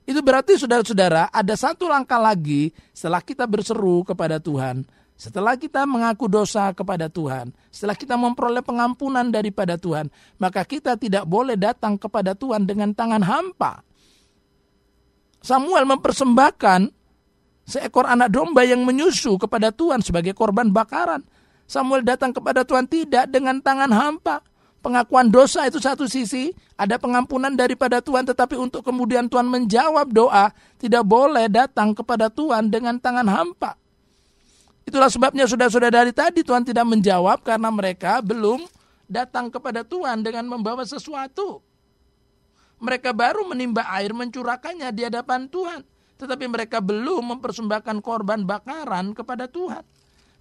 Itu 0.06 0.22
berarti 0.22 0.54
saudara-saudara 0.54 1.34
ada 1.34 1.54
satu 1.58 1.90
langkah 1.90 2.22
lagi 2.22 2.70
setelah 2.94 3.26
kita 3.26 3.50
berseru 3.50 4.06
kepada 4.06 4.38
Tuhan. 4.38 4.86
Setelah 5.16 5.56
kita 5.56 5.88
mengaku 5.88 6.28
dosa 6.28 6.76
kepada 6.76 7.08
Tuhan, 7.08 7.56
setelah 7.72 7.96
kita 7.96 8.20
memperoleh 8.20 8.60
pengampunan 8.60 9.24
daripada 9.32 9.80
Tuhan, 9.80 10.12
maka 10.36 10.68
kita 10.68 11.00
tidak 11.00 11.24
boleh 11.24 11.56
datang 11.56 11.96
kepada 11.96 12.36
Tuhan 12.36 12.68
dengan 12.68 12.92
tangan 12.92 13.24
hampa. 13.24 13.80
Samuel 15.40 15.88
mempersembahkan 15.88 16.92
seekor 17.64 18.06
anak 18.06 18.30
domba 18.30 18.68
yang 18.68 18.84
menyusu 18.84 19.40
kepada 19.40 19.72
Tuhan 19.72 20.04
sebagai 20.04 20.36
korban 20.36 20.70
bakaran. 20.70 21.24
Samuel 21.66 22.06
datang 22.06 22.36
kepada 22.36 22.62
Tuhan 22.68 22.86
tidak 22.86 23.32
dengan 23.32 23.64
tangan 23.64 23.90
hampa. 23.90 24.44
Pengakuan 24.86 25.34
dosa 25.34 25.66
itu 25.66 25.82
satu 25.82 26.06
sisi, 26.06 26.54
ada 26.78 27.02
pengampunan 27.02 27.50
daripada 27.50 28.06
Tuhan, 28.06 28.22
tetapi 28.22 28.54
untuk 28.54 28.86
kemudian 28.86 29.26
Tuhan 29.26 29.50
menjawab 29.50 30.14
doa, 30.14 30.54
tidak 30.78 31.02
boleh 31.02 31.50
datang 31.50 31.98
kepada 31.98 32.30
Tuhan 32.30 32.70
dengan 32.70 33.02
tangan 33.02 33.26
hampa. 33.26 33.74
Itulah 34.86 35.10
sebabnya 35.10 35.50
sudah-sudah 35.50 35.90
dari 35.90 36.14
tadi 36.14 36.46
Tuhan 36.46 36.62
tidak 36.62 36.86
menjawab 36.86 37.42
karena 37.42 37.74
mereka 37.74 38.22
belum 38.22 38.70
datang 39.10 39.50
kepada 39.50 39.82
Tuhan 39.82 40.22
dengan 40.22 40.46
membawa 40.46 40.86
sesuatu. 40.86 41.66
Mereka 42.78 43.10
baru 43.10 43.42
menimba 43.50 43.90
air 43.90 44.14
mencurahkannya 44.14 44.94
di 44.94 45.02
hadapan 45.02 45.50
Tuhan. 45.50 45.82
tetapi 46.16 46.48
mereka 46.48 46.80
belum 46.80 47.36
mempersembahkan 47.36 48.00
korban 48.00 48.48
bakaran 48.48 49.12
kepada 49.12 49.52
Tuhan. 49.52 49.84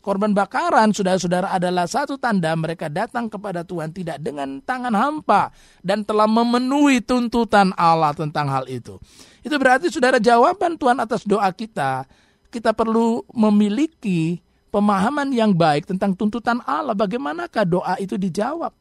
Korban 0.05 0.37
bakaran, 0.37 0.93
saudara-saudara, 0.93 1.49
adalah 1.49 1.89
satu 1.89 2.21
tanda 2.21 2.53
mereka 2.53 2.93
datang 2.93 3.25
kepada 3.25 3.65
Tuhan 3.65 3.89
tidak 3.89 4.21
dengan 4.21 4.61
tangan 4.61 4.93
hampa 4.93 5.49
dan 5.81 6.05
telah 6.05 6.29
memenuhi 6.29 7.01
tuntutan 7.01 7.73
Allah 7.73 8.13
tentang 8.13 8.53
hal 8.53 8.69
itu. 8.69 9.01
Itu 9.41 9.57
berarti, 9.57 9.89
saudara, 9.89 10.21
jawaban 10.21 10.77
Tuhan 10.77 11.01
atas 11.01 11.25
doa 11.25 11.49
kita, 11.49 12.05
kita 12.53 12.77
perlu 12.77 13.25
memiliki 13.33 14.45
pemahaman 14.69 15.33
yang 15.33 15.57
baik 15.57 15.89
tentang 15.89 16.13
tuntutan 16.13 16.61
Allah. 16.69 16.93
Bagaimanakah 16.93 17.65
doa 17.65 17.97
itu 17.97 18.21
dijawab? 18.21 18.77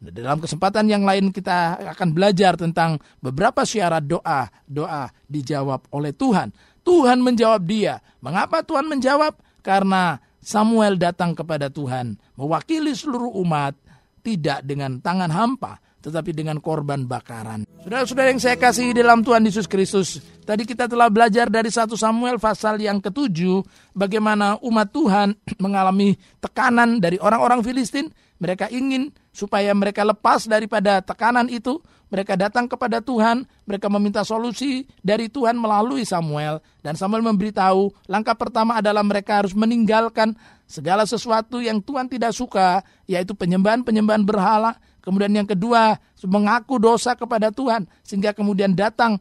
Dalam 0.00 0.40
kesempatan 0.40 0.88
yang 0.88 1.04
lain 1.04 1.28
kita 1.28 1.76
akan 1.92 2.14
belajar 2.16 2.56
tentang 2.56 2.96
beberapa 3.20 3.68
syarat 3.68 4.06
doa. 4.06 4.48
Doa 4.64 5.12
dijawab 5.28 5.92
oleh 5.92 6.16
Tuhan. 6.16 6.56
Tuhan 6.86 7.20
menjawab 7.20 7.60
dia. 7.68 8.00
Mengapa 8.24 8.64
Tuhan 8.64 8.88
menjawab? 8.88 9.36
Karena 9.60 10.22
Samuel 10.38 10.96
datang 10.96 11.34
kepada 11.34 11.68
Tuhan 11.68 12.16
mewakili 12.38 12.94
seluruh 12.94 13.34
umat 13.42 13.74
tidak 14.22 14.62
dengan 14.66 14.98
tangan 15.02 15.30
hampa 15.30 15.82
tetapi 15.98 16.30
dengan 16.30 16.62
korban 16.62 17.04
bakaran. 17.04 17.66
Saudara-saudara 17.82 18.30
yang 18.30 18.42
saya 18.42 18.54
kasih 18.54 18.94
dalam 18.94 19.26
Tuhan 19.26 19.42
Yesus 19.42 19.66
Kristus, 19.66 20.22
tadi 20.46 20.62
kita 20.62 20.86
telah 20.86 21.10
belajar 21.10 21.50
dari 21.50 21.68
satu 21.68 21.98
Samuel 21.98 22.38
pasal 22.38 22.78
yang 22.78 23.02
ketujuh, 23.02 23.66
bagaimana 23.92 24.62
umat 24.62 24.88
Tuhan 24.94 25.34
mengalami 25.64 26.14
tekanan 26.38 27.02
dari 27.02 27.18
orang-orang 27.18 27.60
Filistin. 27.66 28.10
Mereka 28.38 28.70
ingin 28.70 29.10
supaya 29.34 29.74
mereka 29.74 30.06
lepas 30.06 30.46
daripada 30.46 31.02
tekanan 31.02 31.50
itu, 31.50 31.82
mereka 32.08 32.40
datang 32.40 32.64
kepada 32.64 33.04
Tuhan, 33.04 33.44
mereka 33.68 33.92
meminta 33.92 34.24
solusi 34.24 34.88
dari 35.04 35.28
Tuhan 35.28 35.60
melalui 35.60 36.08
Samuel. 36.08 36.64
Dan 36.80 36.96
Samuel 36.96 37.20
memberitahu, 37.20 38.08
langkah 38.08 38.32
pertama 38.32 38.80
adalah 38.80 39.04
mereka 39.04 39.44
harus 39.44 39.52
meninggalkan 39.52 40.32
segala 40.64 41.04
sesuatu 41.04 41.60
yang 41.60 41.84
Tuhan 41.84 42.08
tidak 42.08 42.32
suka, 42.32 42.80
yaitu 43.04 43.36
penyembahan-penyembahan 43.36 44.24
berhala. 44.24 44.80
Kemudian 45.04 45.36
yang 45.36 45.48
kedua, 45.48 46.00
mengaku 46.24 46.80
dosa 46.80 47.12
kepada 47.12 47.52
Tuhan, 47.52 47.84
sehingga 48.00 48.32
kemudian 48.32 48.72
datang 48.72 49.20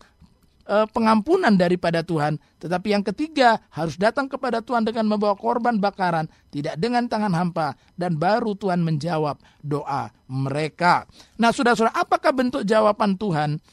pengampunan 0.92 1.56
daripada 1.56 2.04
Tuhan. 2.04 2.36
Tetapi 2.60 2.92
yang 2.92 3.04
ketiga 3.08 3.64
harus 3.72 3.96
datang 3.96 4.28
kepada 4.28 4.60
Tuhan 4.60 4.84
dengan 4.84 5.08
membawa 5.08 5.40
korban 5.40 5.80
bakaran, 5.80 6.28
tidak 6.52 6.76
dengan 6.76 7.08
tangan 7.08 7.32
hampa 7.32 7.80
dan 7.96 8.20
baru 8.20 8.52
Tuhan 8.52 8.84
menjawab 8.84 9.40
doa 9.64 10.12
mereka. 10.28 11.08
Nah, 11.40 11.56
Saudara-saudara, 11.56 11.96
apakah 11.96 12.36
bentuk 12.36 12.68
jawaban 12.68 13.16
Tuhan 13.16 13.64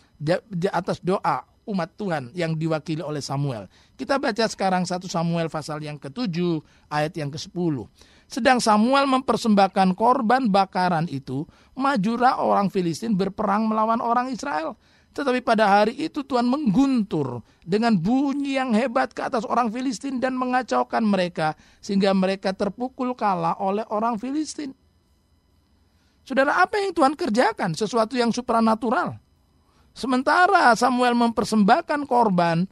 atas 0.71 1.03
doa 1.03 1.43
umat 1.65 1.91
Tuhan 1.99 2.31
yang 2.37 2.55
diwakili 2.55 3.03
oleh 3.03 3.25
Samuel? 3.25 3.67
Kita 3.99 4.23
baca 4.23 4.47
sekarang 4.47 4.87
satu 4.87 5.11
Samuel 5.11 5.51
pasal 5.51 5.83
yang 5.83 5.99
ke-7 5.99 6.63
ayat 6.93 7.13
yang 7.19 7.35
ke-10. 7.35 7.91
Sedang 8.25 8.63
Samuel 8.63 9.05
mempersembahkan 9.11 9.93
korban 9.99 10.49
bakaran 10.49 11.11
itu, 11.13 11.45
majulah 11.77 12.41
orang 12.41 12.73
Filistin 12.73 13.19
berperang 13.19 13.69
melawan 13.69 14.01
orang 14.01 14.33
Israel. 14.33 14.79
Tetapi 15.15 15.47
pada 15.47 15.71
hari 15.71 15.95
itu 15.95 16.27
Tuhan 16.27 16.43
mengguntur 16.43 17.39
dengan 17.63 17.95
bunyi 17.95 18.59
yang 18.59 18.75
hebat 18.75 19.15
ke 19.15 19.23
atas 19.23 19.47
orang 19.47 19.71
Filistin 19.71 20.19
dan 20.19 20.35
mengacaukan 20.35 21.07
mereka 21.07 21.55
sehingga 21.79 22.11
mereka 22.11 22.51
terpukul 22.51 23.15
kalah 23.15 23.55
oleh 23.63 23.87
orang 23.95 24.19
Filistin. 24.19 24.75
Saudara, 26.27 26.59
apa 26.59 26.83
yang 26.83 26.91
Tuhan 26.91 27.15
kerjakan? 27.15 27.79
Sesuatu 27.79 28.19
yang 28.19 28.35
supranatural. 28.35 29.15
Sementara 29.95 30.75
Samuel 30.75 31.15
mempersembahkan 31.15 32.11
korban, 32.11 32.67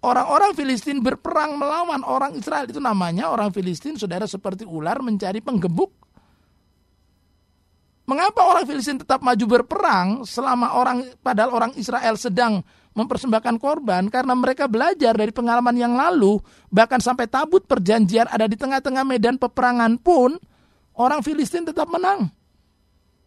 orang-orang 0.00 0.56
Filistin 0.56 1.04
berperang 1.04 1.60
melawan 1.60 2.00
orang 2.06 2.32
Israel. 2.38 2.64
Itu 2.64 2.80
namanya 2.80 3.28
orang 3.28 3.52
Filistin, 3.52 4.00
saudara, 4.00 4.24
seperti 4.24 4.64
ular 4.64 5.04
mencari 5.04 5.44
penggebuk. 5.44 6.05
Mengapa 8.06 8.46
orang 8.46 8.62
Filistin 8.62 9.02
tetap 9.02 9.18
maju 9.18 9.44
berperang 9.50 10.22
selama 10.22 10.78
orang 10.78 11.10
padahal 11.26 11.50
orang 11.50 11.72
Israel 11.74 12.14
sedang 12.14 12.62
mempersembahkan 12.94 13.58
korban 13.58 14.06
karena 14.06 14.32
mereka 14.38 14.70
belajar 14.70 15.10
dari 15.10 15.34
pengalaman 15.34 15.74
yang 15.74 15.98
lalu 15.98 16.38
bahkan 16.70 17.02
sampai 17.02 17.26
tabut 17.26 17.66
perjanjian 17.66 18.30
ada 18.30 18.46
di 18.46 18.54
tengah-tengah 18.54 19.02
medan 19.02 19.36
peperangan 19.42 19.98
pun 19.98 20.38
orang 20.94 21.20
Filistin 21.20 21.66
tetap 21.66 21.90
menang. 21.90 22.30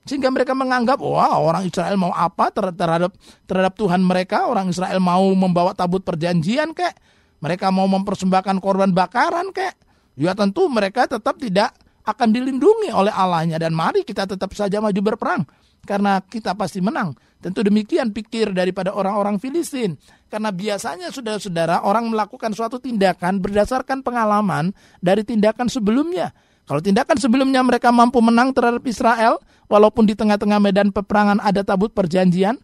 Sehingga 0.08 0.32
mereka 0.34 0.58
menganggap, 0.58 0.98
wah 1.04 1.38
orang 1.38 1.70
Israel 1.70 1.94
mau 2.00 2.16
apa 2.16 2.50
terhadap 2.50 3.14
terhadap 3.46 3.74
Tuhan 3.78 4.02
mereka, 4.02 4.50
orang 4.50 4.72
Israel 4.72 4.98
mau 4.98 5.22
membawa 5.36 5.76
tabut 5.76 6.02
perjanjian 6.02 6.74
kek, 6.74 6.98
mereka 7.44 7.70
mau 7.70 7.86
mempersembahkan 7.86 8.58
korban 8.58 8.90
bakaran 8.90 9.52
kek. 9.54 9.76
Ya 10.18 10.34
tentu 10.34 10.66
mereka 10.72 11.06
tetap 11.06 11.38
tidak 11.38 11.76
akan 12.12 12.30
dilindungi 12.34 12.90
oleh 12.92 13.14
Allahnya 13.14 13.62
dan 13.62 13.72
mari 13.72 14.02
kita 14.04 14.26
tetap 14.26 14.52
saja 14.58 14.82
maju 14.82 15.02
berperang 15.02 15.44
karena 15.86 16.20
kita 16.24 16.56
pasti 16.56 16.84
menang. 16.84 17.16
Tentu 17.40 17.64
demikian 17.64 18.12
pikir 18.12 18.52
daripada 18.52 18.92
orang-orang 18.92 19.40
Filistin. 19.40 19.96
Karena 20.28 20.52
biasanya 20.52 21.08
saudara-saudara 21.08 21.88
orang 21.88 22.12
melakukan 22.12 22.52
suatu 22.52 22.84
tindakan 22.84 23.40
berdasarkan 23.40 24.04
pengalaman 24.04 24.76
dari 25.00 25.24
tindakan 25.24 25.72
sebelumnya. 25.72 26.36
Kalau 26.68 26.84
tindakan 26.84 27.18
sebelumnya 27.18 27.64
mereka 27.64 27.90
mampu 27.90 28.20
menang 28.22 28.54
terhadap 28.54 28.84
Israel, 28.86 29.42
walaupun 29.72 30.06
di 30.06 30.14
tengah-tengah 30.14 30.60
medan 30.62 30.94
peperangan 30.94 31.42
ada 31.42 31.66
tabut 31.66 31.90
perjanjian, 31.96 32.60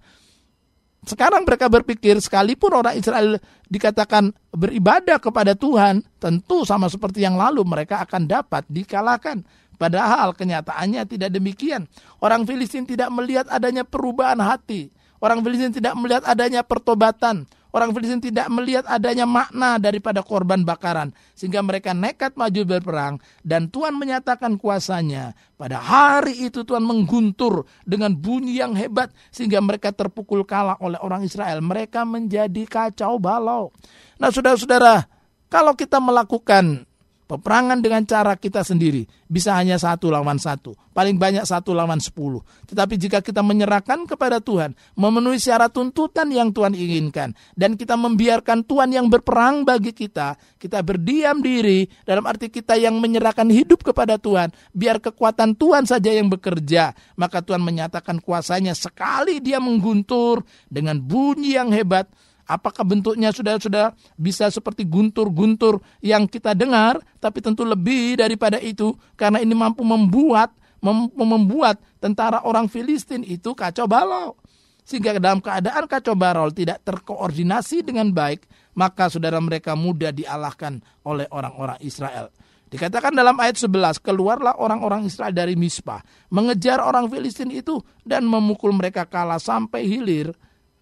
sekarang 1.06 1.46
mereka 1.46 1.70
berpikir 1.70 2.18
sekalipun 2.18 2.82
orang 2.82 2.98
Israel 2.98 3.38
dikatakan 3.70 4.34
beribadah 4.50 5.22
kepada 5.22 5.54
Tuhan, 5.54 6.02
tentu 6.18 6.66
sama 6.66 6.90
seperti 6.90 7.22
yang 7.22 7.38
lalu 7.38 7.62
mereka 7.62 8.02
akan 8.02 8.26
dapat 8.26 8.66
dikalahkan. 8.66 9.46
Padahal 9.76 10.34
kenyataannya 10.34 11.04
tidak 11.06 11.30
demikian. 11.36 11.86
Orang 12.24 12.48
Filistin 12.48 12.88
tidak 12.88 13.12
melihat 13.12 13.46
adanya 13.52 13.84
perubahan 13.84 14.40
hati. 14.40 14.90
Orang 15.20 15.44
Filistin 15.44 15.76
tidak 15.76 15.94
melihat 16.00 16.24
adanya 16.26 16.64
pertobatan. 16.64 17.46
Orang 17.76 17.92
Filistin 17.92 18.24
tidak 18.24 18.48
melihat 18.48 18.88
adanya 18.88 19.28
makna 19.28 19.76
daripada 19.76 20.24
korban 20.24 20.64
bakaran. 20.64 21.12
Sehingga 21.36 21.60
mereka 21.60 21.92
nekat 21.92 22.40
maju 22.40 22.64
berperang. 22.64 23.20
Dan 23.44 23.68
Tuhan 23.68 24.00
menyatakan 24.00 24.56
kuasanya. 24.56 25.36
Pada 25.60 25.84
hari 25.84 26.48
itu 26.48 26.64
Tuhan 26.64 26.88
mengguntur 26.88 27.68
dengan 27.84 28.16
bunyi 28.16 28.64
yang 28.64 28.80
hebat. 28.80 29.12
Sehingga 29.28 29.60
mereka 29.60 29.92
terpukul 29.92 30.48
kalah 30.48 30.80
oleh 30.80 30.96
orang 31.04 31.28
Israel. 31.28 31.60
Mereka 31.60 32.08
menjadi 32.08 32.64
kacau 32.64 33.20
balau. 33.20 33.76
Nah 34.24 34.32
saudara-saudara, 34.32 35.12
kalau 35.52 35.76
kita 35.76 36.00
melakukan 36.00 36.88
Peperangan 37.26 37.82
dengan 37.82 38.06
cara 38.06 38.38
kita 38.38 38.62
sendiri 38.62 39.10
bisa 39.26 39.58
hanya 39.58 39.82
satu 39.82 40.14
lawan 40.14 40.38
satu, 40.38 40.78
paling 40.94 41.18
banyak 41.18 41.42
satu 41.42 41.74
lawan 41.74 41.98
sepuluh. 41.98 42.46
Tetapi 42.70 43.02
jika 43.02 43.18
kita 43.18 43.42
menyerahkan 43.42 44.06
kepada 44.06 44.38
Tuhan, 44.38 44.78
memenuhi 44.94 45.42
syarat 45.42 45.74
tuntutan 45.74 46.30
yang 46.30 46.54
Tuhan 46.54 46.78
inginkan, 46.78 47.34
dan 47.58 47.74
kita 47.74 47.98
membiarkan 47.98 48.62
Tuhan 48.62 48.94
yang 48.94 49.10
berperang 49.10 49.66
bagi 49.66 49.90
kita, 49.90 50.38
kita 50.62 50.86
berdiam 50.86 51.42
diri 51.42 51.90
dalam 52.06 52.30
arti 52.30 52.54
kita 52.54 52.78
yang 52.78 53.02
menyerahkan 53.02 53.50
hidup 53.50 53.82
kepada 53.82 54.22
Tuhan, 54.22 54.54
biar 54.78 55.02
kekuatan 55.02 55.58
Tuhan 55.58 55.90
saja 55.90 56.14
yang 56.14 56.30
bekerja, 56.30 56.94
maka 57.18 57.42
Tuhan 57.42 57.66
menyatakan 57.66 58.22
kuasanya 58.22 58.78
sekali 58.78 59.42
dia 59.42 59.58
mengguntur 59.58 60.46
dengan 60.70 61.02
bunyi 61.02 61.58
yang 61.58 61.74
hebat, 61.74 62.06
Apakah 62.46 62.86
bentuknya 62.86 63.34
sudah-sudah 63.34 63.98
bisa 64.14 64.54
seperti 64.54 64.86
guntur-guntur 64.86 65.82
yang 65.98 66.30
kita 66.30 66.54
dengar, 66.54 67.02
tapi 67.18 67.42
tentu 67.42 67.66
lebih 67.66 68.22
daripada 68.22 68.62
itu 68.62 68.94
karena 69.18 69.42
ini 69.42 69.58
mampu 69.58 69.82
membuat 69.82 70.54
mem 70.78 71.10
membuat 71.18 71.82
tentara 71.98 72.46
orang 72.46 72.70
Filistin 72.70 73.26
itu 73.26 73.58
kacau 73.58 73.90
balau. 73.90 74.38
Sehingga 74.86 75.18
dalam 75.18 75.42
keadaan 75.42 75.90
kacau 75.90 76.14
balau 76.14 76.54
tidak 76.54 76.86
terkoordinasi 76.86 77.82
dengan 77.82 78.14
baik, 78.14 78.46
maka 78.78 79.10
saudara 79.10 79.42
mereka 79.42 79.74
mudah 79.74 80.14
dialahkan 80.14 80.78
oleh 81.02 81.26
orang-orang 81.34 81.82
Israel. 81.82 82.30
Dikatakan 82.70 83.18
dalam 83.18 83.34
ayat 83.42 83.58
11, 83.58 83.98
keluarlah 84.06 84.62
orang-orang 84.62 85.10
Israel 85.10 85.34
dari 85.34 85.58
Mispa, 85.58 86.06
mengejar 86.30 86.78
orang 86.78 87.10
Filistin 87.10 87.50
itu 87.50 87.82
dan 88.06 88.30
memukul 88.30 88.70
mereka 88.70 89.10
kalah 89.10 89.42
sampai 89.42 89.90
hilir 89.90 90.30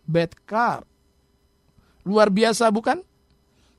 Betkar 0.03 0.83
Luar 2.03 2.27
biasa 2.27 2.67
bukan? 2.69 2.99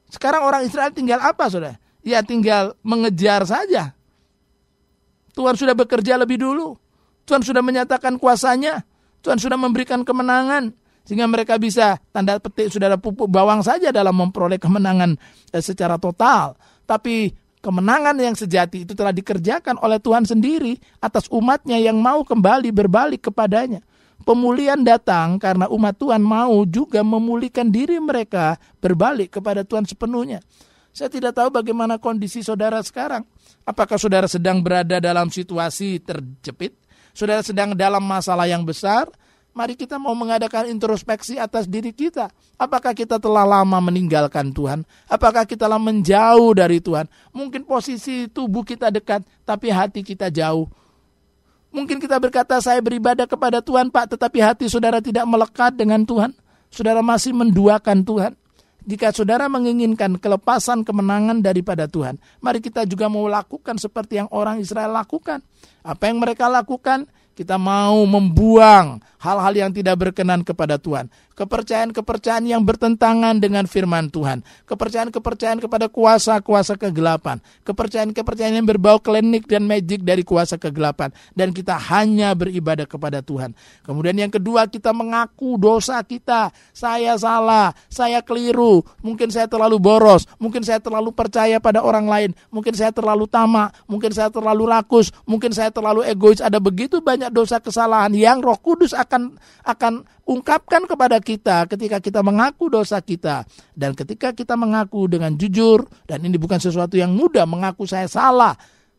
Sekarang 0.08 0.44
orang 0.44 0.64
Israel 0.64 0.92
tinggal 0.92 1.20
apa 1.20 1.48
sudah? 1.48 1.74
Ya 2.04 2.20
tinggal 2.20 2.76
mengejar 2.84 3.44
saja. 3.48 3.96
Tuhan 5.34 5.56
sudah 5.56 5.74
bekerja 5.74 6.14
lebih 6.20 6.40
dulu. 6.40 6.76
Tuhan 7.24 7.40
sudah 7.40 7.64
menyatakan 7.64 8.20
kuasanya. 8.20 8.84
Tuhan 9.24 9.40
sudah 9.40 9.56
memberikan 9.56 10.04
kemenangan. 10.04 10.70
Sehingga 11.04 11.28
mereka 11.28 11.60
bisa 11.60 12.00
tanda 12.16 12.40
petik 12.40 12.72
sudah 12.72 12.96
ada 12.96 12.98
pupuk 13.00 13.28
bawang 13.28 13.60
saja 13.60 13.92
dalam 13.92 14.16
memperoleh 14.16 14.56
kemenangan 14.56 15.20
eh, 15.52 15.60
secara 15.60 16.00
total. 16.00 16.56
Tapi 16.88 17.28
kemenangan 17.60 18.16
yang 18.16 18.36
sejati 18.36 18.88
itu 18.88 18.92
telah 18.96 19.12
dikerjakan 19.12 19.80
oleh 19.80 20.00
Tuhan 20.00 20.24
sendiri 20.24 20.76
atas 21.00 21.28
umatnya 21.28 21.76
yang 21.76 22.00
mau 22.00 22.24
kembali 22.24 22.72
berbalik 22.72 23.28
kepadanya. 23.28 23.84
Pemulihan 24.24 24.80
datang 24.80 25.36
karena 25.36 25.68
umat 25.68 26.00
Tuhan 26.00 26.24
mau 26.24 26.64
juga 26.64 27.04
memulihkan 27.04 27.68
diri 27.68 28.00
mereka 28.00 28.56
berbalik 28.80 29.36
kepada 29.36 29.62
Tuhan 29.68 29.84
sepenuhnya. 29.84 30.40
Saya 30.96 31.12
tidak 31.12 31.36
tahu 31.36 31.52
bagaimana 31.52 32.00
kondisi 32.00 32.40
saudara 32.40 32.80
sekarang. 32.80 33.28
Apakah 33.68 34.00
saudara 34.00 34.24
sedang 34.24 34.64
berada 34.64 34.96
dalam 34.96 35.28
situasi 35.28 36.00
terjepit? 36.00 36.72
Saudara 37.12 37.44
sedang 37.44 37.76
dalam 37.76 38.00
masalah 38.00 38.48
yang 38.48 38.64
besar? 38.64 39.12
Mari 39.54 39.78
kita 39.78 40.02
mau 40.02 40.18
mengadakan 40.18 40.66
introspeksi 40.66 41.38
atas 41.38 41.70
diri 41.70 41.94
kita. 41.94 42.26
Apakah 42.58 42.90
kita 42.90 43.22
telah 43.22 43.46
lama 43.46 43.78
meninggalkan 43.78 44.50
Tuhan? 44.50 44.82
Apakah 45.06 45.46
kita 45.46 45.70
telah 45.70 45.78
menjauh 45.78 46.50
dari 46.58 46.82
Tuhan? 46.82 47.06
Mungkin 47.30 47.62
posisi 47.62 48.26
tubuh 48.26 48.66
kita 48.66 48.90
dekat, 48.90 49.22
tapi 49.46 49.70
hati 49.70 50.02
kita 50.02 50.26
jauh. 50.26 50.66
Mungkin 51.74 51.98
kita 51.98 52.22
berkata, 52.22 52.62
saya 52.62 52.78
beribadah 52.78 53.26
kepada 53.26 53.58
Tuhan 53.58 53.90
Pak, 53.90 54.14
tetapi 54.14 54.38
hati 54.38 54.70
saudara 54.70 55.02
tidak 55.02 55.26
melekat 55.26 55.74
dengan 55.74 56.06
Tuhan. 56.06 56.30
Saudara 56.70 57.02
masih 57.02 57.34
menduakan 57.34 58.06
Tuhan. 58.06 58.32
Jika 58.86 59.10
saudara 59.10 59.50
menginginkan 59.50 60.14
kelepasan 60.20 60.86
kemenangan 60.86 61.42
daripada 61.42 61.90
Tuhan, 61.90 62.20
mari 62.38 62.62
kita 62.62 62.86
juga 62.86 63.10
mau 63.10 63.26
lakukan 63.26 63.74
seperti 63.80 64.22
yang 64.22 64.30
orang 64.30 64.62
Israel 64.62 64.94
lakukan. 64.94 65.42
Apa 65.82 66.12
yang 66.12 66.22
mereka 66.22 66.46
lakukan? 66.46 67.10
Kita 67.34 67.58
mau 67.58 67.98
membuang 68.06 69.02
hal-hal 69.24 69.54
yang 69.56 69.70
tidak 69.72 69.96
berkenan 69.96 70.44
kepada 70.44 70.76
Tuhan. 70.76 71.08
Kepercayaan-kepercayaan 71.34 72.46
yang 72.46 72.62
bertentangan 72.62 73.40
dengan 73.42 73.64
firman 73.66 74.12
Tuhan. 74.12 74.44
Kepercayaan-kepercayaan 74.68 75.58
kepada 75.64 75.90
kuasa-kuasa 75.90 76.78
kegelapan. 76.78 77.40
Kepercayaan-kepercayaan 77.66 78.60
yang 78.62 78.68
berbau 78.68 79.00
klinik 79.00 79.48
dan 79.48 79.66
magic 79.66 80.04
dari 80.06 80.22
kuasa 80.22 80.60
kegelapan. 80.60 81.10
Dan 81.32 81.50
kita 81.50 81.74
hanya 81.90 82.36
beribadah 82.36 82.86
kepada 82.86 83.24
Tuhan. 83.24 83.56
Kemudian 83.82 84.14
yang 84.14 84.30
kedua 84.30 84.68
kita 84.70 84.94
mengaku 84.94 85.58
dosa 85.58 85.98
kita. 86.04 86.54
Saya 86.70 87.16
salah, 87.18 87.74
saya 87.88 88.22
keliru. 88.22 88.84
Mungkin 89.02 89.32
saya 89.32 89.50
terlalu 89.50 89.82
boros. 89.82 90.28
Mungkin 90.38 90.62
saya 90.62 90.78
terlalu 90.78 91.10
percaya 91.10 91.58
pada 91.58 91.82
orang 91.82 92.06
lain. 92.06 92.30
Mungkin 92.54 92.76
saya 92.76 92.94
terlalu 92.94 93.26
tamak. 93.26 93.74
Mungkin 93.90 94.12
saya 94.14 94.30
terlalu 94.30 94.70
rakus. 94.70 95.10
Mungkin 95.26 95.50
saya 95.50 95.74
terlalu 95.74 96.06
egois. 96.06 96.38
Ada 96.38 96.62
begitu 96.62 97.02
banyak 97.02 97.34
dosa 97.34 97.58
kesalahan 97.58 98.14
yang 98.14 98.38
roh 98.38 98.60
kudus 98.60 98.94
akan 98.94 99.13
akan 99.64 100.06
ungkapkan 100.24 100.84
kepada 100.88 101.18
kita 101.20 101.68
ketika 101.68 101.98
kita 102.00 102.20
mengaku 102.22 102.70
dosa 102.72 103.00
kita 103.02 103.44
dan 103.74 103.92
ketika 103.92 104.32
kita 104.32 104.54
mengaku 104.54 105.08
dengan 105.10 105.34
jujur 105.34 105.84
dan 106.08 106.22
ini 106.22 106.38
bukan 106.38 106.60
sesuatu 106.60 106.94
yang 106.94 107.12
mudah 107.12 107.44
mengaku 107.44 107.84
saya 107.84 108.08
salah 108.08 108.54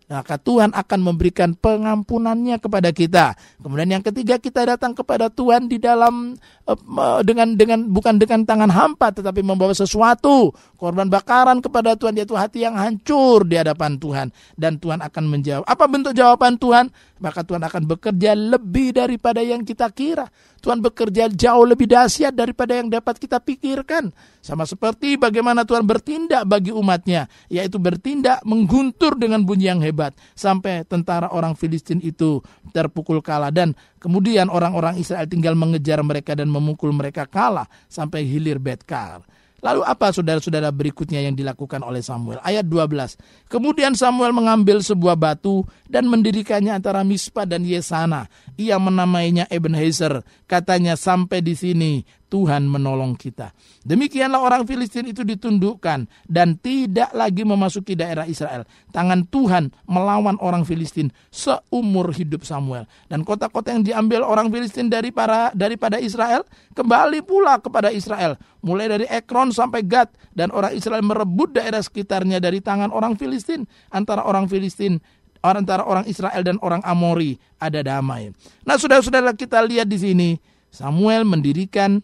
maka 0.05 0.37
Tuhan 0.37 0.69
akan 0.73 0.99
memberikan 1.01 1.57
pengampunannya 1.57 2.61
kepada 2.61 2.93
kita. 2.93 3.33
Kemudian 3.57 3.97
yang 3.97 4.03
ketiga 4.05 4.37
kita 4.37 4.77
datang 4.77 4.93
kepada 4.93 5.33
Tuhan 5.33 5.65
di 5.65 5.81
dalam 5.81 6.37
uh, 6.69 7.21
dengan 7.25 7.57
dengan 7.57 7.89
bukan 7.89 8.21
dengan 8.21 8.45
tangan 8.45 8.69
hampa 8.69 9.09
tetapi 9.09 9.41
membawa 9.41 9.73
sesuatu 9.73 10.53
korban 10.77 11.09
bakaran 11.09 11.57
kepada 11.57 11.97
Tuhan 11.97 12.13
yaitu 12.21 12.37
hati 12.37 12.69
yang 12.69 12.77
hancur 12.77 13.49
di 13.49 13.57
hadapan 13.57 13.97
Tuhan 13.97 14.27
dan 14.53 14.77
Tuhan 14.77 15.01
akan 15.01 15.23
menjawab. 15.25 15.65
Apa 15.65 15.85
bentuk 15.89 16.13
jawaban 16.13 16.61
Tuhan? 16.61 16.93
Maka 17.15 17.47
Tuhan 17.47 17.63
akan 17.63 17.87
bekerja 17.87 18.35
lebih 18.35 18.91
daripada 18.91 19.39
yang 19.39 19.63
kita 19.63 19.87
kira. 19.95 20.27
Tuhan 20.59 20.83
bekerja 20.83 21.31
jauh 21.31 21.63
lebih 21.63 21.87
dahsyat 21.87 22.35
daripada 22.35 22.75
yang 22.75 22.91
dapat 22.91 23.15
kita 23.15 23.39
pikirkan. 23.39 24.11
Sama 24.43 24.67
seperti 24.67 25.15
bagaimana 25.15 25.63
Tuhan 25.63 25.87
bertindak 25.87 26.43
bagi 26.43 26.75
umatnya, 26.75 27.31
yaitu 27.47 27.79
bertindak 27.79 28.43
mengguntur 28.43 29.15
dengan 29.15 29.47
bunyi 29.47 29.71
yang 29.71 29.79
hebat. 29.79 30.11
Sampai 30.35 30.83
tentara 30.83 31.31
orang 31.31 31.55
Filistin 31.55 32.03
itu 32.03 32.43
terpukul 32.75 33.23
kalah. 33.23 33.53
Dan 33.53 33.71
kemudian 34.03 34.51
orang-orang 34.51 34.99
Israel 34.99 35.29
tinggal 35.31 35.55
mengejar 35.55 36.03
mereka 36.03 36.35
dan 36.35 36.51
memukul 36.51 36.91
mereka 36.91 37.23
kalah 37.23 37.69
sampai 37.87 38.27
hilir 38.27 38.59
Betkar. 38.59 39.23
Lalu 39.65 39.81
apa 39.81 40.13
saudara-saudara 40.13 40.69
berikutnya 40.69 41.25
yang 41.25 41.33
dilakukan 41.33 41.81
oleh 41.81 42.05
Samuel? 42.05 42.37
Ayat 42.45 42.69
12. 42.69 43.17
Kemudian 43.49 43.97
Samuel 43.97 44.29
mengambil 44.29 44.77
sebuah 44.85 45.17
batu 45.17 45.65
dan 45.89 46.05
mendirikannya 46.05 46.69
antara 46.69 47.01
Mispa 47.01 47.49
dan 47.49 47.65
Yesana. 47.65 48.29
Ia 48.61 48.77
menamainya 48.77 49.49
Ebenezer. 49.49 50.21
Katanya 50.45 50.93
sampai 50.93 51.41
di 51.41 51.57
sini 51.57 52.05
Tuhan 52.25 52.65
menolong 52.65 53.13
kita. 53.13 53.53
Demikianlah 53.85 54.41
orang 54.41 54.65
Filistin 54.65 55.05
itu 55.05 55.21
ditundukkan 55.21 56.09
dan 56.25 56.57
tidak 56.57 57.13
lagi 57.13 57.45
memasuki 57.45 57.93
daerah 57.93 58.25
Israel. 58.25 58.65
Tangan 58.89 59.29
Tuhan 59.29 59.69
melawan 59.85 60.35
orang 60.41 60.65
Filistin 60.65 61.13
seumur 61.29 62.09
hidup 62.11 62.41
Samuel. 62.41 62.89
Dan 63.05 63.21
kota-kota 63.21 63.71
yang 63.71 63.85
diambil 63.85 64.25
orang 64.25 64.49
Filistin 64.49 64.89
dari 64.89 65.13
para, 65.13 65.53
daripada 65.53 66.01
Israel 66.01 66.43
kembali 66.73 67.21
pula 67.21 67.61
kepada 67.61 67.93
Israel. 67.93 68.35
Mulai 68.65 68.97
dari 68.97 69.05
Ekron 69.05 69.53
sampai 69.53 69.85
Gad 69.85 70.09
dan 70.33 70.49
orang 70.49 70.73
Israel 70.73 71.05
merebut 71.05 71.53
daerah 71.53 71.85
sekitarnya 71.85 72.41
dari 72.41 72.57
tangan 72.59 72.89
orang 72.89 73.13
Filistin. 73.13 73.69
Antara 73.93 74.25
orang 74.25 74.49
Filistin 74.49 74.97
antara 75.45 75.85
orang 75.85 76.09
Israel 76.09 76.41
dan 76.41 76.57
orang 76.65 76.81
Amori 76.81 77.37
ada 77.61 77.85
damai. 77.85 78.33
Nah, 78.65 78.81
saudara-saudara 78.81 79.37
kita 79.37 79.61
lihat 79.61 79.85
di 79.85 80.01
sini 80.01 80.29
Samuel 80.73 81.21
mendirikan 81.21 82.01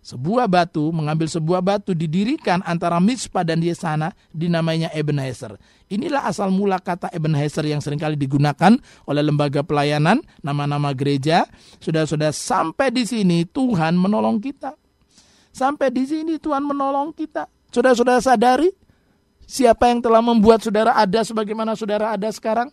sebuah 0.00 0.48
batu, 0.48 0.88
mengambil 0.90 1.28
sebuah 1.28 1.60
batu 1.60 1.92
didirikan 1.92 2.64
antara 2.64 2.96
Mizpah 2.98 3.44
dan 3.44 3.60
Yesana 3.60 4.16
dinamainya 4.32 4.88
Ebenezer. 4.96 5.60
Inilah 5.92 6.24
asal 6.24 6.48
mula 6.48 6.80
kata 6.80 7.12
Ebenezer 7.12 7.68
yang 7.68 7.84
sering 7.84 8.00
kali 8.00 8.16
digunakan 8.16 8.80
oleh 9.04 9.22
lembaga 9.22 9.60
pelayanan, 9.60 10.24
nama-nama 10.40 10.96
gereja. 10.96 11.44
Sudah-sudah 11.84 12.32
sampai 12.32 12.88
di 12.88 13.04
sini 13.04 13.44
Tuhan 13.44 13.96
menolong 13.96 14.40
kita. 14.40 14.72
Sampai 15.52 15.92
di 15.92 16.08
sini 16.08 16.40
Tuhan 16.40 16.64
menolong 16.64 17.12
kita. 17.12 17.50
Sudah-sudah 17.70 18.24
sadari 18.24 18.72
siapa 19.44 19.90
yang 19.90 20.00
telah 20.00 20.22
membuat 20.24 20.64
saudara 20.64 20.96
ada 20.96 21.20
sebagaimana 21.26 21.76
saudara 21.76 22.14
ada 22.16 22.30
sekarang? 22.32 22.72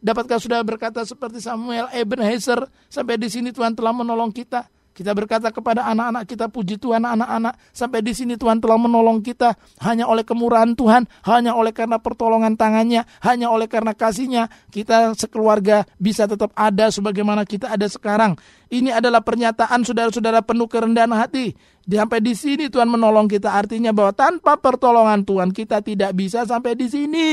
Dapatkah 0.00 0.40
saudara 0.40 0.64
berkata 0.64 1.04
seperti 1.04 1.44
Samuel 1.44 1.90
Ebenezer 1.92 2.64
sampai 2.88 3.20
di 3.20 3.28
sini 3.28 3.52
Tuhan 3.52 3.76
telah 3.76 3.92
menolong 3.92 4.32
kita? 4.32 4.64
Kita 4.90 5.14
berkata 5.14 5.54
kepada 5.54 5.86
anak-anak 5.86 6.26
kita, 6.26 6.50
puji 6.50 6.74
Tuhan 6.76 7.06
anak-anak, 7.06 7.54
sampai 7.70 8.02
di 8.02 8.10
sini 8.10 8.34
Tuhan 8.34 8.58
telah 8.58 8.74
menolong 8.74 9.22
kita 9.22 9.54
hanya 9.86 10.10
oleh 10.10 10.26
kemurahan 10.26 10.74
Tuhan, 10.74 11.06
hanya 11.30 11.54
oleh 11.54 11.70
karena 11.70 12.02
pertolongan 12.02 12.58
tangannya, 12.58 13.06
hanya 13.22 13.54
oleh 13.54 13.70
karena 13.70 13.94
kasihnya, 13.94 14.50
kita 14.74 15.14
sekeluarga 15.14 15.86
bisa 15.96 16.26
tetap 16.26 16.50
ada 16.58 16.90
sebagaimana 16.90 17.46
kita 17.46 17.70
ada 17.70 17.86
sekarang. 17.86 18.34
Ini 18.66 18.98
adalah 18.98 19.22
pernyataan 19.22 19.86
saudara-saudara 19.86 20.42
penuh 20.42 20.66
kerendahan 20.66 21.14
hati. 21.14 21.54
Sampai 21.86 22.18
di 22.22 22.34
sini 22.34 22.66
Tuhan 22.66 22.90
menolong 22.90 23.30
kita, 23.30 23.50
artinya 23.50 23.94
bahwa 23.94 24.10
tanpa 24.10 24.58
pertolongan 24.58 25.22
Tuhan 25.22 25.54
kita 25.54 25.86
tidak 25.86 26.18
bisa 26.18 26.42
sampai 26.42 26.74
di 26.74 26.86
sini. 26.90 27.30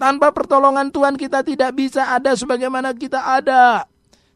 Tanpa 0.00 0.32
pertolongan 0.32 0.88
Tuhan 0.88 1.20
kita 1.20 1.44
tidak 1.44 1.76
bisa 1.76 2.08
ada 2.16 2.32
sebagaimana 2.32 2.96
kita 2.96 3.20
ada. 3.20 3.84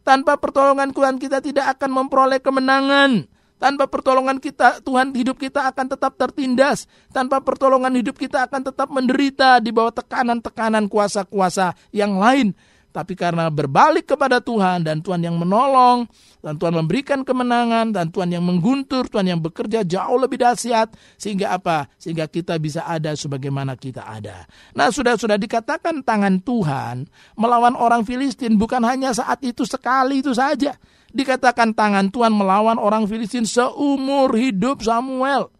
Tanpa 0.04 0.36
pertolongan 0.36 0.92
Tuhan 0.92 1.16
kita 1.16 1.40
tidak 1.40 1.80
akan 1.80 2.04
memperoleh 2.04 2.38
kemenangan. 2.38 3.24
Tanpa 3.56 3.88
pertolongan 3.88 4.36
kita, 4.36 4.84
Tuhan 4.84 5.16
hidup 5.16 5.40
kita 5.40 5.64
akan 5.72 5.88
tetap 5.88 6.20
tertindas. 6.20 6.84
Tanpa 7.08 7.40
pertolongan 7.40 7.96
hidup 7.96 8.20
kita 8.20 8.44
akan 8.44 8.68
tetap 8.68 8.92
menderita 8.92 9.56
di 9.64 9.72
bawah 9.72 9.96
tekanan-tekanan 9.96 10.84
kuasa-kuasa 10.92 11.72
yang 11.88 12.20
lain. 12.20 12.52
Tapi 12.94 13.18
karena 13.18 13.50
berbalik 13.50 14.14
kepada 14.14 14.38
Tuhan 14.38 14.86
dan 14.86 15.02
Tuhan 15.02 15.18
yang 15.18 15.34
menolong, 15.34 16.06
dan 16.38 16.54
Tuhan 16.54 16.78
memberikan 16.78 17.26
kemenangan, 17.26 17.90
dan 17.90 18.14
Tuhan 18.14 18.30
yang 18.30 18.46
mengguntur, 18.46 19.10
Tuhan 19.10 19.26
yang 19.34 19.42
bekerja 19.42 19.82
jauh 19.82 20.14
lebih 20.14 20.38
dahsyat, 20.38 20.94
sehingga 21.18 21.58
apa? 21.58 21.90
Sehingga 21.98 22.30
kita 22.30 22.54
bisa 22.62 22.86
ada 22.86 23.10
sebagaimana 23.18 23.74
kita 23.74 24.06
ada. 24.06 24.46
Nah 24.78 24.94
sudah-sudah 24.94 25.34
dikatakan 25.34 26.06
tangan 26.06 26.38
Tuhan 26.46 27.10
melawan 27.34 27.74
orang 27.74 28.06
Filistin 28.06 28.54
bukan 28.54 28.86
hanya 28.86 29.10
saat 29.10 29.42
itu 29.42 29.66
sekali 29.66 30.22
itu 30.22 30.30
saja. 30.30 30.78
Dikatakan 31.10 31.74
tangan 31.74 32.14
Tuhan 32.14 32.30
melawan 32.30 32.78
orang 32.78 33.10
Filistin 33.10 33.42
seumur 33.42 34.30
hidup 34.38 34.86
Samuel. 34.86 35.50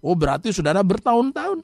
Oh 0.00 0.16
berarti 0.16 0.56
saudara 0.56 0.80
bertahun-tahun. 0.80 1.60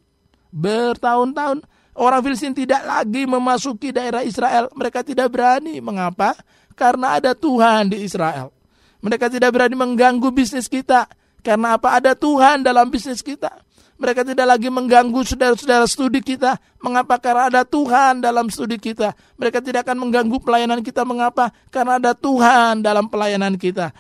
Bertahun-tahun 0.52 1.64
Orang 1.94 2.26
Filistin 2.26 2.50
tidak 2.50 2.82
lagi 2.82 3.22
memasuki 3.22 3.94
daerah 3.94 4.26
Israel. 4.26 4.66
Mereka 4.74 5.06
tidak 5.06 5.30
berani. 5.30 5.78
Mengapa? 5.78 6.34
Karena 6.74 7.22
ada 7.22 7.38
Tuhan 7.38 7.86
di 7.86 8.02
Israel. 8.02 8.50
Mereka 8.98 9.30
tidak 9.30 9.54
berani 9.54 9.78
mengganggu 9.78 10.26
bisnis 10.34 10.66
kita. 10.66 11.06
Karena 11.38 11.78
apa? 11.78 11.94
Ada 11.94 12.18
Tuhan 12.18 12.66
dalam 12.66 12.90
bisnis 12.90 13.22
kita. 13.22 13.62
Mereka 13.94 14.26
tidak 14.26 14.58
lagi 14.58 14.66
mengganggu 14.74 15.22
saudara-saudara 15.22 15.86
studi 15.86 16.18
kita. 16.18 16.58
Mengapa? 16.82 17.14
Karena 17.22 17.46
ada 17.46 17.62
Tuhan 17.62 18.18
dalam 18.18 18.50
studi 18.50 18.74
kita. 18.74 19.14
Mereka 19.38 19.62
tidak 19.62 19.86
akan 19.86 20.02
mengganggu 20.02 20.42
pelayanan 20.42 20.82
kita. 20.82 21.06
Mengapa? 21.06 21.54
Karena 21.70 22.02
ada 22.02 22.10
Tuhan 22.10 22.82
dalam 22.82 23.06
pelayanan 23.06 23.54
kita. 23.54 23.94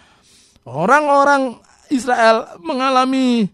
Orang-orang 0.66 1.62
Israel 1.94 2.58
mengalami 2.58 3.46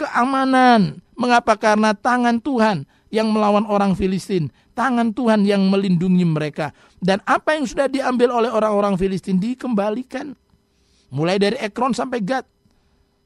keamanan. 0.00 1.04
Mengapa? 1.12 1.60
Karena 1.60 1.92
tangan 1.92 2.40
Tuhan 2.40 2.88
yang 3.16 3.32
melawan 3.32 3.64
orang 3.64 3.96
Filistin. 3.96 4.52
Tangan 4.76 5.16
Tuhan 5.16 5.48
yang 5.48 5.64
melindungi 5.72 6.28
mereka. 6.28 6.76
Dan 7.00 7.24
apa 7.24 7.56
yang 7.56 7.64
sudah 7.64 7.88
diambil 7.88 8.28
oleh 8.28 8.52
orang-orang 8.52 9.00
Filistin 9.00 9.40
dikembalikan. 9.40 10.36
Mulai 11.08 11.40
dari 11.40 11.56
Ekron 11.56 11.96
sampai 11.96 12.20
Gad. 12.20 12.44